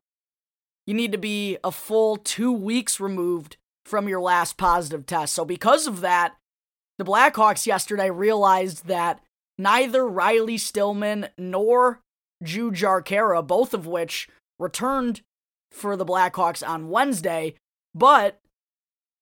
you 0.88 0.92
need 0.92 1.12
to 1.12 1.18
be 1.18 1.56
a 1.62 1.70
full 1.70 2.16
two 2.16 2.52
weeks 2.52 2.98
removed 2.98 3.56
from 3.84 4.08
your 4.08 4.20
last 4.20 4.56
positive 4.56 5.06
test. 5.06 5.32
So, 5.32 5.44
because 5.44 5.86
of 5.86 6.00
that, 6.00 6.34
the 6.98 7.04
Blackhawks 7.04 7.64
yesterday 7.64 8.10
realized 8.10 8.88
that 8.88 9.20
neither 9.56 10.04
Riley 10.04 10.58
Stillman 10.58 11.28
nor 11.38 12.00
Jujhar 12.42 13.04
Khaira, 13.04 13.46
both 13.46 13.72
of 13.72 13.86
which 13.86 14.28
returned 14.58 15.20
for 15.70 15.96
the 15.96 16.04
Blackhawks 16.04 16.66
on 16.66 16.90
Wednesday, 16.90 17.54
but 17.94 18.40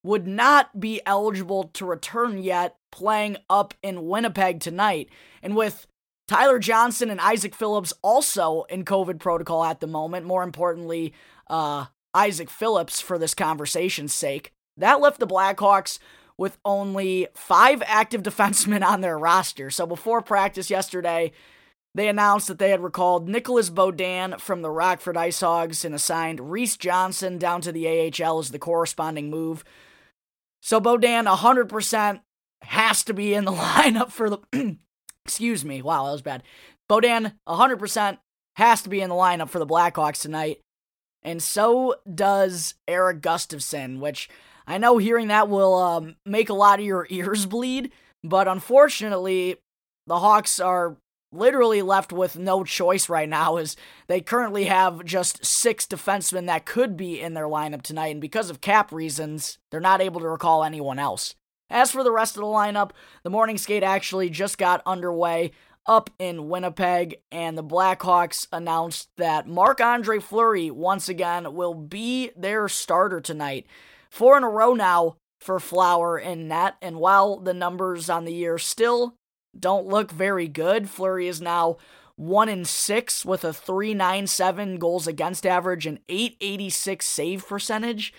would 0.03 0.27
not 0.27 0.81
be 0.81 1.03
eligible 1.05 1.65
to 1.75 1.85
return 1.85 2.39
yet, 2.39 2.77
playing 2.91 3.37
up 3.51 3.75
in 3.83 4.07
Winnipeg 4.07 4.61
tonight. 4.61 5.11
And 5.43 5.55
with 5.55 5.87
Tyler 6.27 6.59
Johnson 6.59 7.11
and 7.11 7.21
Isaac 7.21 7.55
Phillips 7.55 7.93
also 8.03 8.65
in 8.71 8.85
COVID 8.85 9.19
protocol 9.19 9.65
at 9.65 9.81
the 9.81 9.87
moment, 9.87 10.27
more 10.27 10.43
importantly, 10.43 11.13
uh, 11.49 11.87
Isaac 12.15 12.49
Phillips 12.49 13.01
for 13.01 13.19
this 13.19 13.35
conversation's 13.35 14.15
sake, 14.15 14.53
that 14.77 15.01
left 15.01 15.21
the 15.21 15.27
Blackhawks 15.27 15.99
with 16.39 16.59
only 16.65 17.29
five 17.35 17.83
active 17.87 18.23
defensemen 18.25 18.85
on 18.85 19.01
their 19.01 19.19
roster. 19.19 19.71
So 19.71 19.87
before 19.87 20.23
practice 20.23 20.71
yesterday, 20.71 21.33
they 21.95 22.09
announced 22.09 22.49
that 22.49 22.59
they 22.59 22.71
had 22.71 22.83
recalled 22.83 23.29
Nicholas 23.29 23.71
Beaudin 23.71 24.41
from 24.41 24.63
the 24.63 24.71
Rockford 24.71 25.17
Ice 25.17 25.41
Hogs 25.41 25.85
and 25.85 25.95
assigned 25.95 26.51
Reese 26.51 26.77
Johnson 26.77 27.39
down 27.39 27.61
to 27.61 27.71
the 27.71 27.87
AHL 27.87 28.39
as 28.39 28.51
the 28.51 28.59
corresponding 28.59 29.31
move. 29.31 29.63
So 30.61 30.81
Beaudin 30.81 31.33
100% 31.33 32.21
has 32.63 33.05
to 33.05 33.15
be 33.15 33.35
in 33.35 33.45
the 33.45 33.53
lineup 33.53 34.11
for 34.11 34.31
the. 34.31 34.39
excuse 35.25 35.65
me. 35.65 35.83
Wow, 35.83 36.05
that 36.05 36.13
was 36.13 36.23
bad. 36.23 36.43
Beaudin 36.91 37.33
100% 37.49 38.19
has 38.57 38.83
to 38.83 38.89
be 38.89 39.01
in 39.01 39.09
the 39.09 39.15
lineup 39.15 39.49
for 39.49 39.59
the 39.59 39.67
Blackhawks 39.67 40.21
tonight. 40.21 40.61
And 41.23 41.43
so 41.43 41.97
does 42.13 42.75
Erik 42.87 43.21
Gustafsson, 43.23 43.99
which 43.99 44.29
I 44.67 44.79
know 44.79 44.99
hearing 44.99 45.29
that 45.29 45.49
will 45.49 45.75
um, 45.75 46.17
make 46.27 46.51
a 46.51 46.55
lot 46.55 46.79
of 46.79 46.85
your 46.85 47.07
ears 47.11 47.47
bleed. 47.47 47.91
But 48.23 48.49
unfortunately, 48.49 49.57
the 50.07 50.19
Hawks 50.19 50.61
are 50.61 50.97
literally 51.33 51.83
left 51.83 52.13
with 52.13 52.39
no 52.39 52.65
choice 52.65 53.09
right 53.09 53.29
now 53.29 53.57
as 53.57 53.77
they 54.07 54.21
currently 54.21 54.65
have 54.65 55.05
just 55.05 55.45
six 55.45 55.85
defensemen 55.87 56.47
that 56.47 56.65
could 56.65 56.97
be 56.97 57.21
in 57.21 57.35
their 57.35 57.47
lineup 57.47 57.83
tonight 57.83 58.13
and 58.13 58.21
because 58.21 58.51
of 58.51 58.61
cap 58.61 58.93
reasons 58.93 59.59
they're 59.71 59.81
not 59.81 60.01
able 60.01 60.21
to 60.21 60.29
recall 60.29 60.63
anyone 60.63 60.99
else 60.99 61.35
as 61.71 61.91
for 61.91 62.05
the 62.05 62.13
rest 62.13 62.37
of 62.37 62.41
the 62.41 62.47
lineup 62.47 62.91
the 63.23 63.31
morning 63.31 63.59
skate 63.59 63.83
actually 63.83 64.31
just 64.31 64.59
got 64.59 64.83
underway 64.87 65.53
up 65.87 66.11
in 66.19 66.49
Winnipeg, 66.49 67.17
and 67.31 67.59
the 67.59 67.65
Blackhawks 67.65 68.47
announced 68.53 69.11
that 69.17 69.47
Marc 69.47 69.81
Andre 69.81 70.19
Fleury 70.19 70.71
once 70.71 71.09
again 71.09 71.55
will 71.55 71.75
be 71.75 72.31
their 72.37 72.69
starter 72.69 73.21
tonight. 73.21 73.67
Four 74.11 74.37
in 74.37 74.45
a 74.45 74.49
row 74.49 74.75
now 74.75 75.17
for 75.41 75.61
Flower 75.61 76.19
in 76.19 76.49
net, 76.49 76.77
and 76.81 76.97
while 76.97 77.39
the 77.39 77.55
numbers 77.55 78.09
on 78.09 78.25
the 78.25 78.33
year 78.33 78.57
still 78.57 79.17
don't 79.59 79.87
look 79.87 80.11
very 80.11 80.49
good. 80.49 80.89
Fleury 80.89 81.29
is 81.29 81.41
now 81.41 81.77
one 82.17 82.49
in 82.49 82.65
six 82.65 83.25
with 83.25 83.45
a 83.45 83.53
397 83.53 84.79
goals 84.79 85.07
against 85.07 85.45
average 85.45 85.87
and 85.87 85.99
886 86.09 87.05
save 87.05 87.47
percentage. 87.47 88.15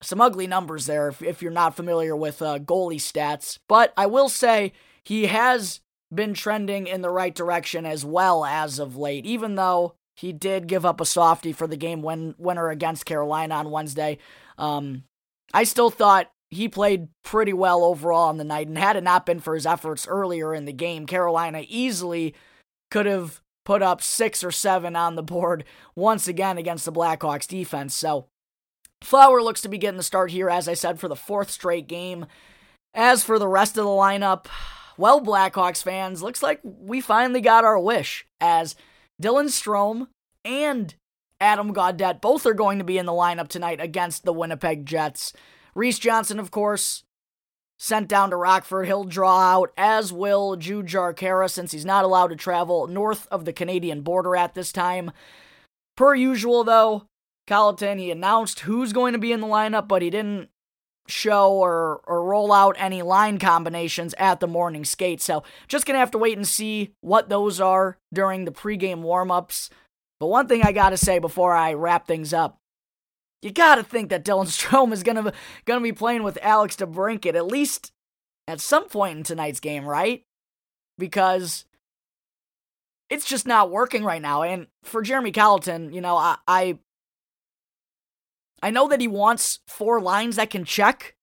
Some 0.00 0.20
ugly 0.20 0.46
numbers 0.46 0.86
there 0.86 1.08
if, 1.08 1.22
if 1.22 1.42
you're 1.42 1.50
not 1.50 1.74
familiar 1.74 2.14
with 2.14 2.40
uh, 2.40 2.58
goalie 2.58 2.96
stats. 2.96 3.58
But 3.68 3.92
I 3.96 4.06
will 4.06 4.28
say 4.28 4.72
he 5.04 5.26
has 5.26 5.80
been 6.14 6.34
trending 6.34 6.86
in 6.86 7.02
the 7.02 7.10
right 7.10 7.34
direction 7.34 7.84
as 7.84 8.04
well 8.04 8.44
as 8.44 8.78
of 8.78 8.96
late, 8.96 9.26
even 9.26 9.56
though 9.56 9.94
he 10.16 10.32
did 10.32 10.66
give 10.66 10.84
up 10.84 11.00
a 11.00 11.06
softie 11.06 11.52
for 11.52 11.66
the 11.66 11.76
game 11.76 12.02
win- 12.02 12.34
winner 12.38 12.70
against 12.70 13.06
Carolina 13.06 13.54
on 13.54 13.70
Wednesday. 13.70 14.18
Um, 14.56 15.04
I 15.52 15.64
still 15.64 15.90
thought 15.90 16.30
he 16.50 16.68
played 16.68 17.08
pretty 17.24 17.52
well 17.52 17.84
overall 17.84 18.28
on 18.28 18.38
the 18.38 18.44
night, 18.44 18.68
and 18.68 18.78
had 18.78 18.96
it 18.96 19.04
not 19.04 19.26
been 19.26 19.40
for 19.40 19.54
his 19.54 19.66
efforts 19.66 20.08
earlier 20.08 20.54
in 20.54 20.64
the 20.64 20.72
game, 20.72 21.06
Carolina 21.06 21.62
easily 21.68 22.34
could 22.90 23.06
have 23.06 23.40
put 23.64 23.82
up 23.82 24.02
six 24.02 24.42
or 24.42 24.50
seven 24.50 24.96
on 24.96 25.14
the 25.14 25.22
board 25.22 25.62
once 25.94 26.26
again 26.26 26.56
against 26.56 26.86
the 26.86 26.92
Blackhawks 26.92 27.46
defense. 27.46 27.94
So 27.94 28.26
Flower 29.02 29.42
looks 29.42 29.60
to 29.62 29.68
be 29.68 29.78
getting 29.78 29.96
the 29.96 30.02
start 30.02 30.30
here, 30.30 30.50
as 30.50 30.68
I 30.68 30.74
said, 30.74 30.98
for 30.98 31.08
the 31.08 31.16
fourth 31.16 31.50
straight 31.50 31.86
game. 31.86 32.26
As 32.94 33.22
for 33.22 33.38
the 33.38 33.48
rest 33.48 33.76
of 33.78 33.84
the 33.84 33.90
lineup, 33.90 34.46
well, 34.96 35.20
Blackhawks 35.20 35.82
fans, 35.82 36.22
looks 36.22 36.42
like 36.42 36.60
we 36.64 37.00
finally 37.00 37.40
got 37.40 37.64
our 37.64 37.78
wish, 37.78 38.26
as 38.40 38.74
Dylan 39.22 39.46
Strome 39.46 40.08
and 40.44 40.94
Adam 41.40 41.72
Gaudette 41.72 42.20
both 42.20 42.44
are 42.46 42.54
going 42.54 42.78
to 42.78 42.84
be 42.84 42.98
in 42.98 43.06
the 43.06 43.12
lineup 43.12 43.48
tonight 43.48 43.80
against 43.80 44.24
the 44.24 44.32
Winnipeg 44.32 44.86
Jets. 44.86 45.32
Reese 45.74 46.00
Johnson, 46.00 46.40
of 46.40 46.50
course, 46.50 47.04
sent 47.78 48.08
down 48.08 48.30
to 48.30 48.36
Rockford. 48.36 48.86
He'll 48.86 49.04
draw 49.04 49.38
out, 49.38 49.72
as 49.76 50.12
will 50.12 50.56
Jujhar 50.56 51.14
Khaira, 51.14 51.48
since 51.48 51.70
he's 51.70 51.84
not 51.84 52.04
allowed 52.04 52.28
to 52.28 52.36
travel 52.36 52.88
north 52.88 53.28
of 53.30 53.44
the 53.44 53.52
Canadian 53.52 54.00
border 54.00 54.34
at 54.34 54.54
this 54.54 54.72
time. 54.72 55.12
Per 55.96 56.14
usual, 56.16 56.64
though, 56.64 57.04
Colliton, 57.48 57.98
he 57.98 58.10
announced 58.10 58.60
who's 58.60 58.92
going 58.92 59.14
to 59.14 59.18
be 59.18 59.32
in 59.32 59.40
the 59.40 59.46
lineup, 59.46 59.88
but 59.88 60.02
he 60.02 60.10
didn't 60.10 60.50
show 61.08 61.52
or, 61.52 62.00
or 62.06 62.22
roll 62.22 62.52
out 62.52 62.76
any 62.78 63.02
line 63.02 63.38
combinations 63.38 64.14
at 64.18 64.40
the 64.40 64.46
morning 64.46 64.84
skate. 64.84 65.22
So 65.22 65.42
just 65.66 65.86
going 65.86 65.94
to 65.94 66.00
have 66.00 66.10
to 66.12 66.18
wait 66.18 66.36
and 66.36 66.46
see 66.46 66.92
what 67.00 67.28
those 67.28 67.60
are 67.60 67.96
during 68.12 68.44
the 68.44 68.52
pregame 68.52 69.02
warmups. 69.02 69.70
But 70.20 70.26
one 70.26 70.46
thing 70.46 70.62
I 70.62 70.72
got 70.72 70.90
to 70.90 70.96
say 70.96 71.18
before 71.18 71.54
I 71.54 71.72
wrap 71.72 72.06
things 72.06 72.32
up 72.32 72.58
you 73.42 73.52
got 73.52 73.76
to 73.76 73.82
think 73.82 74.10
that 74.10 74.24
Dylan 74.24 74.46
Strome 74.46 74.92
is 74.92 75.02
gonna 75.02 75.32
gonna 75.64 75.80
be 75.80 75.92
playing 75.92 76.22
with 76.22 76.38
Alex 76.42 76.76
DeBrincat 76.76 77.34
at 77.34 77.46
least 77.46 77.92
at 78.46 78.60
some 78.60 78.88
point 78.88 79.18
in 79.18 79.24
tonight's 79.24 79.60
game, 79.60 79.84
right? 79.84 80.22
Because 80.96 81.64
it's 83.10 83.26
just 83.26 83.46
not 83.46 83.70
working 83.70 84.04
right 84.04 84.20
now. 84.20 84.42
And 84.42 84.66
for 84.82 85.02
Jeremy 85.02 85.32
Colliton, 85.32 85.92
you 85.92 86.00
know, 86.00 86.16
I, 86.16 86.36
I 86.46 86.78
I 88.62 88.70
know 88.70 88.88
that 88.88 89.00
he 89.00 89.08
wants 89.08 89.60
four 89.66 90.00
lines 90.00 90.36
that 90.36 90.50
can 90.50 90.64
check, 90.64 91.14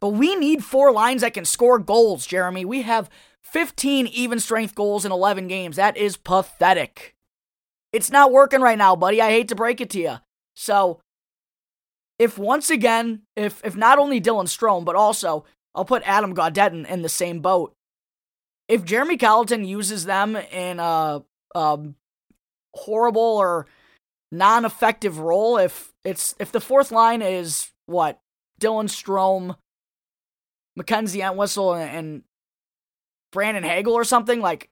but 0.00 0.10
we 0.10 0.36
need 0.36 0.64
four 0.64 0.92
lines 0.92 1.22
that 1.22 1.34
can 1.34 1.44
score 1.44 1.78
goals, 1.78 2.26
Jeremy. 2.26 2.64
We 2.64 2.82
have 2.82 3.10
15 3.42 4.06
even 4.08 4.40
strength 4.40 4.74
goals 4.74 5.04
in 5.04 5.12
11 5.12 5.48
games. 5.48 5.76
That 5.76 5.96
is 5.96 6.16
pathetic. 6.16 7.14
It's 7.92 8.10
not 8.10 8.32
working 8.32 8.60
right 8.60 8.78
now, 8.78 8.96
buddy. 8.96 9.20
I 9.20 9.30
hate 9.30 9.48
to 9.48 9.54
break 9.54 9.80
it 9.80 9.90
to 9.90 10.00
you. 10.00 10.16
So 10.54 11.00
if 12.18 12.38
once 12.38 12.70
again, 12.70 13.22
if 13.36 13.64
if 13.64 13.76
not 13.76 13.98
only 13.98 14.20
Dylan 14.20 14.46
Strome, 14.46 14.84
but 14.84 14.96
also 14.96 15.44
I'll 15.74 15.84
put 15.84 16.02
Adam 16.04 16.34
Gaudette 16.34 16.86
in, 16.86 17.02
the 17.02 17.08
same 17.08 17.40
boat. 17.40 17.74
If 18.68 18.84
Jeremy 18.84 19.16
Colliton 19.16 19.64
uses 19.66 20.04
them 20.04 20.36
in 20.36 20.78
a, 20.78 21.22
a 21.54 21.78
horrible 22.74 23.20
or 23.20 23.66
non-effective 24.34 25.18
role, 25.18 25.56
if 25.56 25.92
it's 26.04 26.34
if 26.38 26.52
the 26.52 26.60
fourth 26.60 26.90
line 26.90 27.22
is 27.22 27.70
what 27.86 28.20
Dylan 28.60 28.88
Strome, 28.88 29.56
Mackenzie 30.76 31.22
Entwistle, 31.22 31.74
and, 31.74 31.90
and 31.90 32.22
Brandon 33.32 33.64
Hagel 33.64 33.94
or 33.94 34.04
something 34.04 34.40
like, 34.40 34.70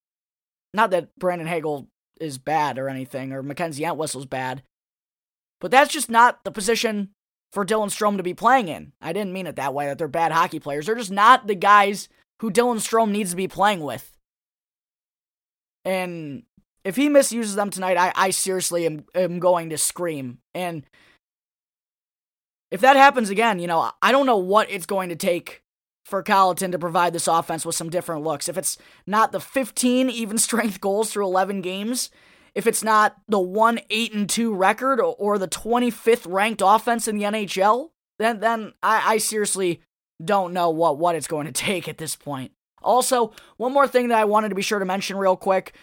not 0.75 0.91
that 0.91 1.15
Brandon 1.19 1.47
Hagel 1.47 1.89
is 2.21 2.39
bad 2.39 2.79
or 2.79 2.89
anything, 2.89 3.33
or 3.33 3.43
Mackenzie 3.43 3.85
Entwistle's 3.85 4.27
bad, 4.27 4.63
but 5.61 5.71
that's 5.71 5.93
just 5.93 6.11
not 6.11 6.45
the 6.45 6.53
position 6.53 7.11
for 7.53 7.65
Dylan 7.65 7.89
Strome 7.89 8.17
to 8.17 8.23
be 8.23 8.35
playing 8.35 8.69
in. 8.69 8.93
I 9.01 9.13
didn't 9.13 9.33
mean 9.33 9.47
it 9.47 9.57
that 9.57 9.75
way, 9.75 9.87
that 9.87 9.99
they're 9.99 10.09
bad 10.09 10.33
hockey 10.33 10.59
players. 10.59 10.87
They're 10.87 10.95
just 10.95 11.11
not 11.11 11.47
the 11.47 11.55
guys 11.55 12.09
who 12.41 12.51
Dylan 12.51 12.77
Strome 12.77 13.11
needs 13.11 13.31
to 13.31 13.37
be 13.37 13.49
playing 13.49 13.81
with. 13.81 14.11
And 15.85 16.45
if 16.85 16.97
he 16.97 17.09
misuses 17.09 17.55
them 17.55 17.71
tonight, 17.71 17.97
I, 17.97 18.13
I 18.15 18.31
seriously 18.31 18.87
am, 18.87 19.05
am 19.15 19.39
going 19.39 19.71
to 19.71 19.79
scream. 19.79 20.39
And 20.55 20.85
if 22.71 22.81
that 22.81 22.97
happens 22.97 23.31
again, 23.31 23.59
you 23.59 23.67
know, 23.67 23.91
I 24.01 24.13
don't 24.13 24.27
know 24.27 24.39
what 24.39 24.71
it's 24.71 24.87
going 24.87 25.11
to 25.11 25.17
take 25.17 25.63
for 26.05 26.23
Colliton 26.23 26.73
to 26.73 26.79
provide 26.79 27.13
this 27.13 27.29
offense 27.29 27.65
with 27.65 27.77
some 27.77 27.91
different 27.91 28.25
looks. 28.25 28.49
If 28.49 28.59
it's 28.59 28.79
not 29.07 29.33
the 29.33 29.41
15 29.41 30.11
even 30.11 30.39
strength 30.39 30.81
goals 30.81 31.13
through 31.13 31.27
11 31.27 31.61
games, 31.61 32.11
if 32.55 32.67
it's 32.67 32.83
not 32.83 33.17
the 33.29 33.39
1 33.39 33.81
8 33.89 34.15
and 34.15 34.29
2 34.29 34.55
record 34.55 35.01
or, 35.01 35.15
or 35.19 35.39
the 35.39 35.49
25th 35.49 36.31
ranked 36.31 36.63
offense 36.65 37.09
in 37.09 37.17
the 37.17 37.25
NHL, 37.25 37.91
then 38.19 38.41
then 38.41 38.73
I, 38.83 39.15
I 39.15 39.19
seriously 39.19 39.81
don't 40.23 40.53
know 40.53 40.71
what, 40.71 40.99
what 40.99 41.15
it's 41.15 41.27
going 41.27 41.47
to 41.47 41.53
take 41.53 41.89
at 41.89 41.99
this 41.99 42.17
point. 42.17 42.53
Also, 42.83 43.33
one 43.57 43.73
more 43.73 43.87
thing 43.87 44.09
that 44.09 44.19
I 44.19 44.25
wanted 44.25 44.49
to 44.49 44.55
be 44.55 44.63
sure 44.63 44.81
to 44.81 44.85
mention 44.85 45.17
real 45.17 45.37
quick. 45.37 45.75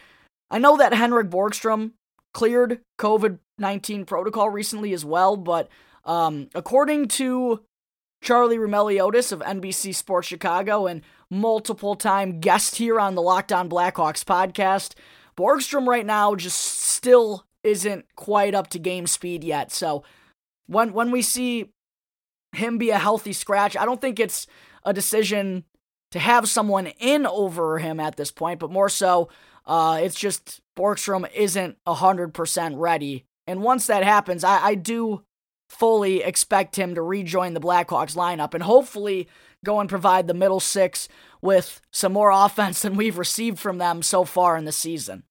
I 0.51 0.59
know 0.59 0.77
that 0.77 0.93
Henrik 0.93 1.29
Borgstrom 1.29 1.91
cleared 2.33 2.81
COVID 2.99 3.39
19 3.57 4.05
protocol 4.05 4.49
recently 4.49 4.93
as 4.93 5.03
well, 5.03 5.35
but 5.35 5.69
um, 6.05 6.49
according 6.55 7.07
to 7.09 7.63
Charlie 8.21 8.57
Roumeliotis 8.57 9.31
of 9.31 9.39
NBC 9.41 9.93
Sports 9.93 10.27
Chicago 10.27 10.87
and 10.87 11.01
multiple 11.29 11.95
time 11.95 12.39
guest 12.39 12.75
here 12.77 12.99
on 12.99 13.15
the 13.15 13.21
Locked 13.21 13.51
On 13.51 13.69
Blackhawks 13.69 14.23
podcast, 14.23 14.93
Borgstrom 15.37 15.87
right 15.87 16.05
now 16.05 16.35
just 16.35 16.59
still 16.59 17.45
isn't 17.63 18.05
quite 18.15 18.55
up 18.55 18.67
to 18.69 18.79
game 18.79 19.07
speed 19.07 19.43
yet. 19.43 19.71
So 19.71 20.03
when 20.67 20.93
when 20.93 21.11
we 21.11 21.21
see 21.21 21.71
him 22.53 22.77
be 22.77 22.89
a 22.89 22.99
healthy 22.99 23.33
scratch, 23.33 23.77
I 23.77 23.85
don't 23.85 24.01
think 24.01 24.19
it's 24.19 24.47
a 24.83 24.93
decision 24.93 25.65
to 26.11 26.19
have 26.19 26.49
someone 26.49 26.87
in 26.99 27.25
over 27.25 27.77
him 27.77 27.99
at 27.99 28.15
this 28.15 28.31
point, 28.31 28.59
but 28.59 28.71
more 28.71 28.89
so, 28.89 29.29
uh, 29.69 29.99
it's 30.01 30.19
just 30.19 30.61
Borgstrom 30.75 31.31
isn't 31.31 31.77
100% 31.85 32.73
ready. 32.75 33.25
And 33.45 33.61
once 33.61 33.85
that 33.85 34.03
happens, 34.03 34.43
I, 34.43 34.65
I 34.65 34.75
do 34.75 35.23
fully 35.69 36.23
expect 36.23 36.75
him 36.75 36.95
to 36.95 37.03
rejoin 37.03 37.53
the 37.53 37.61
Blackhawks 37.61 38.15
lineup 38.15 38.55
and 38.55 38.63
hopefully 38.63 39.27
go 39.63 39.79
and 39.79 39.87
provide 39.87 40.25
the 40.25 40.33
middle 40.33 40.59
six 40.59 41.07
with 41.39 41.81
some 41.91 42.13
more 42.13 42.31
offense 42.33 42.81
than 42.81 42.97
we've 42.97 43.19
received 43.19 43.59
from 43.59 43.77
them 43.77 44.01
so 44.01 44.25
far 44.25 44.57
in 44.57 44.65
the 44.65 44.71
season. 44.71 45.23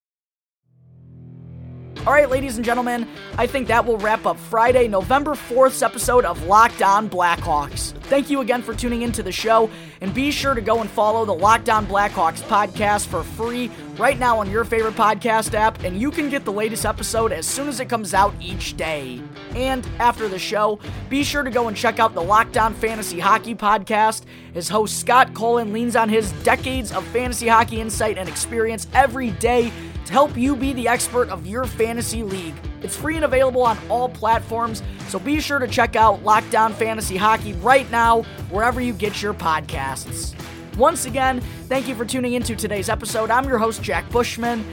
All 2.07 2.12
right, 2.12 2.31
ladies 2.31 2.57
and 2.57 2.64
gentlemen, 2.64 3.09
I 3.37 3.46
think 3.46 3.66
that 3.68 3.85
will 3.85 3.98
wrap 3.98 4.24
up 4.24 4.38
Friday, 4.38 4.87
November 4.87 5.33
4th's 5.33 5.83
episode 5.83 6.24
of 6.24 6.42
Locked 6.44 6.81
On 6.81 7.11
Blackhawks. 7.11 7.92
Thank 8.05 8.31
you 8.31 8.40
again 8.40 8.62
for 8.62 8.72
tuning 8.72 9.03
into 9.03 9.22
the 9.22 9.33
show, 9.33 9.68
and 10.01 10.14
be 10.14 10.31
sure 10.31 10.55
to 10.55 10.61
go 10.61 10.81
and 10.81 10.88
follow 10.88 11.24
the 11.24 11.35
Locked 11.35 11.68
On 11.68 11.87
Blackhawks 11.87 12.40
podcast 12.42 13.09
for 13.09 13.24
free 13.24 13.70
right 13.99 14.19
now 14.19 14.39
on 14.39 14.51
your 14.51 14.65
favorite 14.65 14.95
podcast 14.95 15.55
app, 15.55 15.83
and 15.83 16.01
you 16.01 16.11
can 16.11 16.31
get 16.31 16.45
the 16.45 16.53
latest 16.53 16.87
episode 16.87 17.33
as 17.33 17.47
soon 17.47 17.69
as 17.69 17.81
it 17.81 17.89
comes 17.89 18.15
out 18.15 18.33
each 18.41 18.77
day. 18.77 19.21
And 19.55 19.87
after 19.99 20.29
the 20.29 20.39
show, 20.39 20.79
be 21.09 21.25
sure 21.25 21.43
to 21.43 21.51
go 21.51 21.69
and 21.69 21.77
check 21.77 21.99
out 21.99 22.15
the 22.15 22.23
Locked 22.23 22.57
On 22.57 22.73
Fantasy 22.75 23.19
Hockey 23.19 23.55
podcast. 23.55 24.23
His 24.55 24.69
host 24.69 25.01
Scott 25.01 25.35
Cullen 25.35 25.73
leans 25.73 25.97
on 25.97 26.09
his 26.09 26.33
decades 26.45 26.93
of 26.93 27.05
fantasy 27.09 27.49
hockey 27.49 27.81
insight 27.81 28.19
and 28.19 28.29
experience 28.29 28.87
every 28.95 29.33
day 29.33 29.73
to 30.07 30.13
help 30.13 30.37
you 30.37 30.57
be 30.57 30.73
the 30.73 30.89
expert 30.89 31.29
of 31.29 31.47
your 31.47 31.65
fantasy 31.67 32.23
league. 32.23 32.55
It's 32.83 32.97
free 32.97 33.17
and 33.17 33.25
available 33.25 33.63
on 33.63 33.77
all 33.91 34.09
platforms, 34.09 34.83
so 35.09 35.19
be 35.19 35.41
sure 35.41 35.59
to 35.59 35.67
check 35.67 35.97
out 35.97 36.23
Locked 36.23 36.55
On 36.55 36.73
Fantasy 36.73 37.17
Hockey 37.17 37.53
right 37.55 37.91
now, 37.91 38.23
wherever 38.51 38.81
you 38.81 38.93
get 38.93 39.21
your 39.21 39.35
podcasts. 39.35 40.35
Once 40.79 41.07
again, 41.07 41.41
thank 41.64 41.88
you 41.88 41.95
for 41.97 42.05
tuning 42.05 42.35
into 42.35 42.55
today's 42.55 42.88
episode. 42.88 43.33
I'm 43.33 43.49
your 43.49 43.59
host, 43.59 43.83
Jack 43.83 44.09
Bushman. 44.11 44.64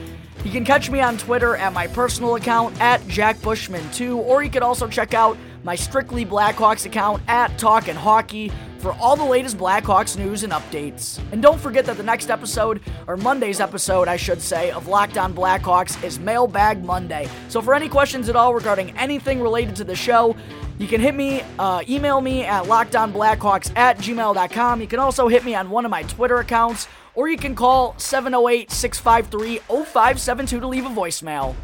You 0.44 0.52
can 0.52 0.64
catch 0.64 0.88
me 0.88 1.00
on 1.00 1.18
Twitter 1.18 1.56
at 1.56 1.72
my 1.72 1.88
personal 1.88 2.36
account 2.36 2.80
at 2.80 3.00
JackBushman2, 3.02 4.14
or 4.14 4.44
you 4.44 4.48
can 4.50 4.62
also 4.62 4.86
check 4.86 5.14
out 5.14 5.36
my 5.66 5.74
Strictly 5.74 6.24
Blackhawks 6.24 6.86
account 6.86 7.20
at 7.26 7.58
Talkin' 7.58 7.96
Hockey 7.96 8.52
for 8.78 8.92
all 9.00 9.16
the 9.16 9.24
latest 9.24 9.58
Blackhawks 9.58 10.16
news 10.16 10.44
and 10.44 10.52
updates. 10.52 11.20
And 11.32 11.42
don't 11.42 11.60
forget 11.60 11.84
that 11.86 11.96
the 11.96 12.04
next 12.04 12.30
episode, 12.30 12.80
or 13.08 13.16
Monday's 13.16 13.58
episode, 13.58 14.06
I 14.06 14.16
should 14.16 14.40
say, 14.40 14.70
of 14.70 14.86
Locked 14.86 15.18
On 15.18 15.34
Blackhawks 15.34 16.00
is 16.04 16.20
Mailbag 16.20 16.84
Monday. 16.84 17.28
So 17.48 17.60
for 17.60 17.74
any 17.74 17.88
questions 17.88 18.28
at 18.28 18.36
all 18.36 18.54
regarding 18.54 18.96
anything 18.96 19.40
related 19.42 19.74
to 19.76 19.84
the 19.84 19.96
show, 19.96 20.36
you 20.78 20.86
can 20.86 21.00
hit 21.00 21.16
me, 21.16 21.42
uh, 21.58 21.82
email 21.88 22.20
me 22.20 22.44
at 22.44 22.66
lockedonblackhawks 22.66 23.76
at 23.76 23.98
gmail.com. 23.98 24.80
You 24.80 24.86
can 24.86 25.00
also 25.00 25.26
hit 25.26 25.44
me 25.44 25.56
on 25.56 25.68
one 25.68 25.84
of 25.84 25.90
my 25.90 26.04
Twitter 26.04 26.36
accounts, 26.36 26.86
or 27.16 27.28
you 27.28 27.36
can 27.36 27.56
call 27.56 27.98
708 27.98 28.70
653 28.70 29.58
0572 29.66 30.60
to 30.60 30.66
leave 30.68 30.86
a 30.86 30.90
voicemail. 30.90 31.56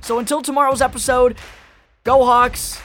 So 0.00 0.18
until 0.18 0.40
tomorrow's 0.40 0.80
episode, 0.80 1.36
go 2.04 2.24
Hawks! 2.24 2.80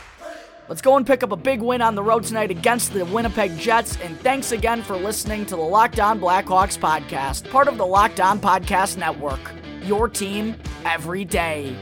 Let's 0.67 0.81
go 0.81 0.97
and 0.97 1.05
pick 1.05 1.21
up 1.21 1.31
a 1.31 1.35
big 1.35 1.61
win 1.61 1.81
on 1.81 1.93
the 1.93 2.01
road 2.01 2.23
tonight 2.23 2.49
against 2.49 2.91
the 2.91 3.05
Winnipeg 3.05 3.55
Jets. 3.59 3.97
And 4.01 4.17
thanks 4.21 4.51
again 4.51 4.81
for 4.81 4.97
listening 4.97 5.45
to 5.47 5.55
the 5.55 5.61
Locked 5.61 5.99
On 5.99 6.19
Blackhawks 6.19 6.77
podcast, 6.77 7.49
part 7.51 7.67
of 7.67 7.77
the 7.77 7.85
Locked 7.85 8.19
On 8.19 8.39
Podcast 8.39 8.97
Network. 8.97 9.39
Your 9.83 10.09
team 10.09 10.55
every 10.83 11.23
day. 11.23 11.75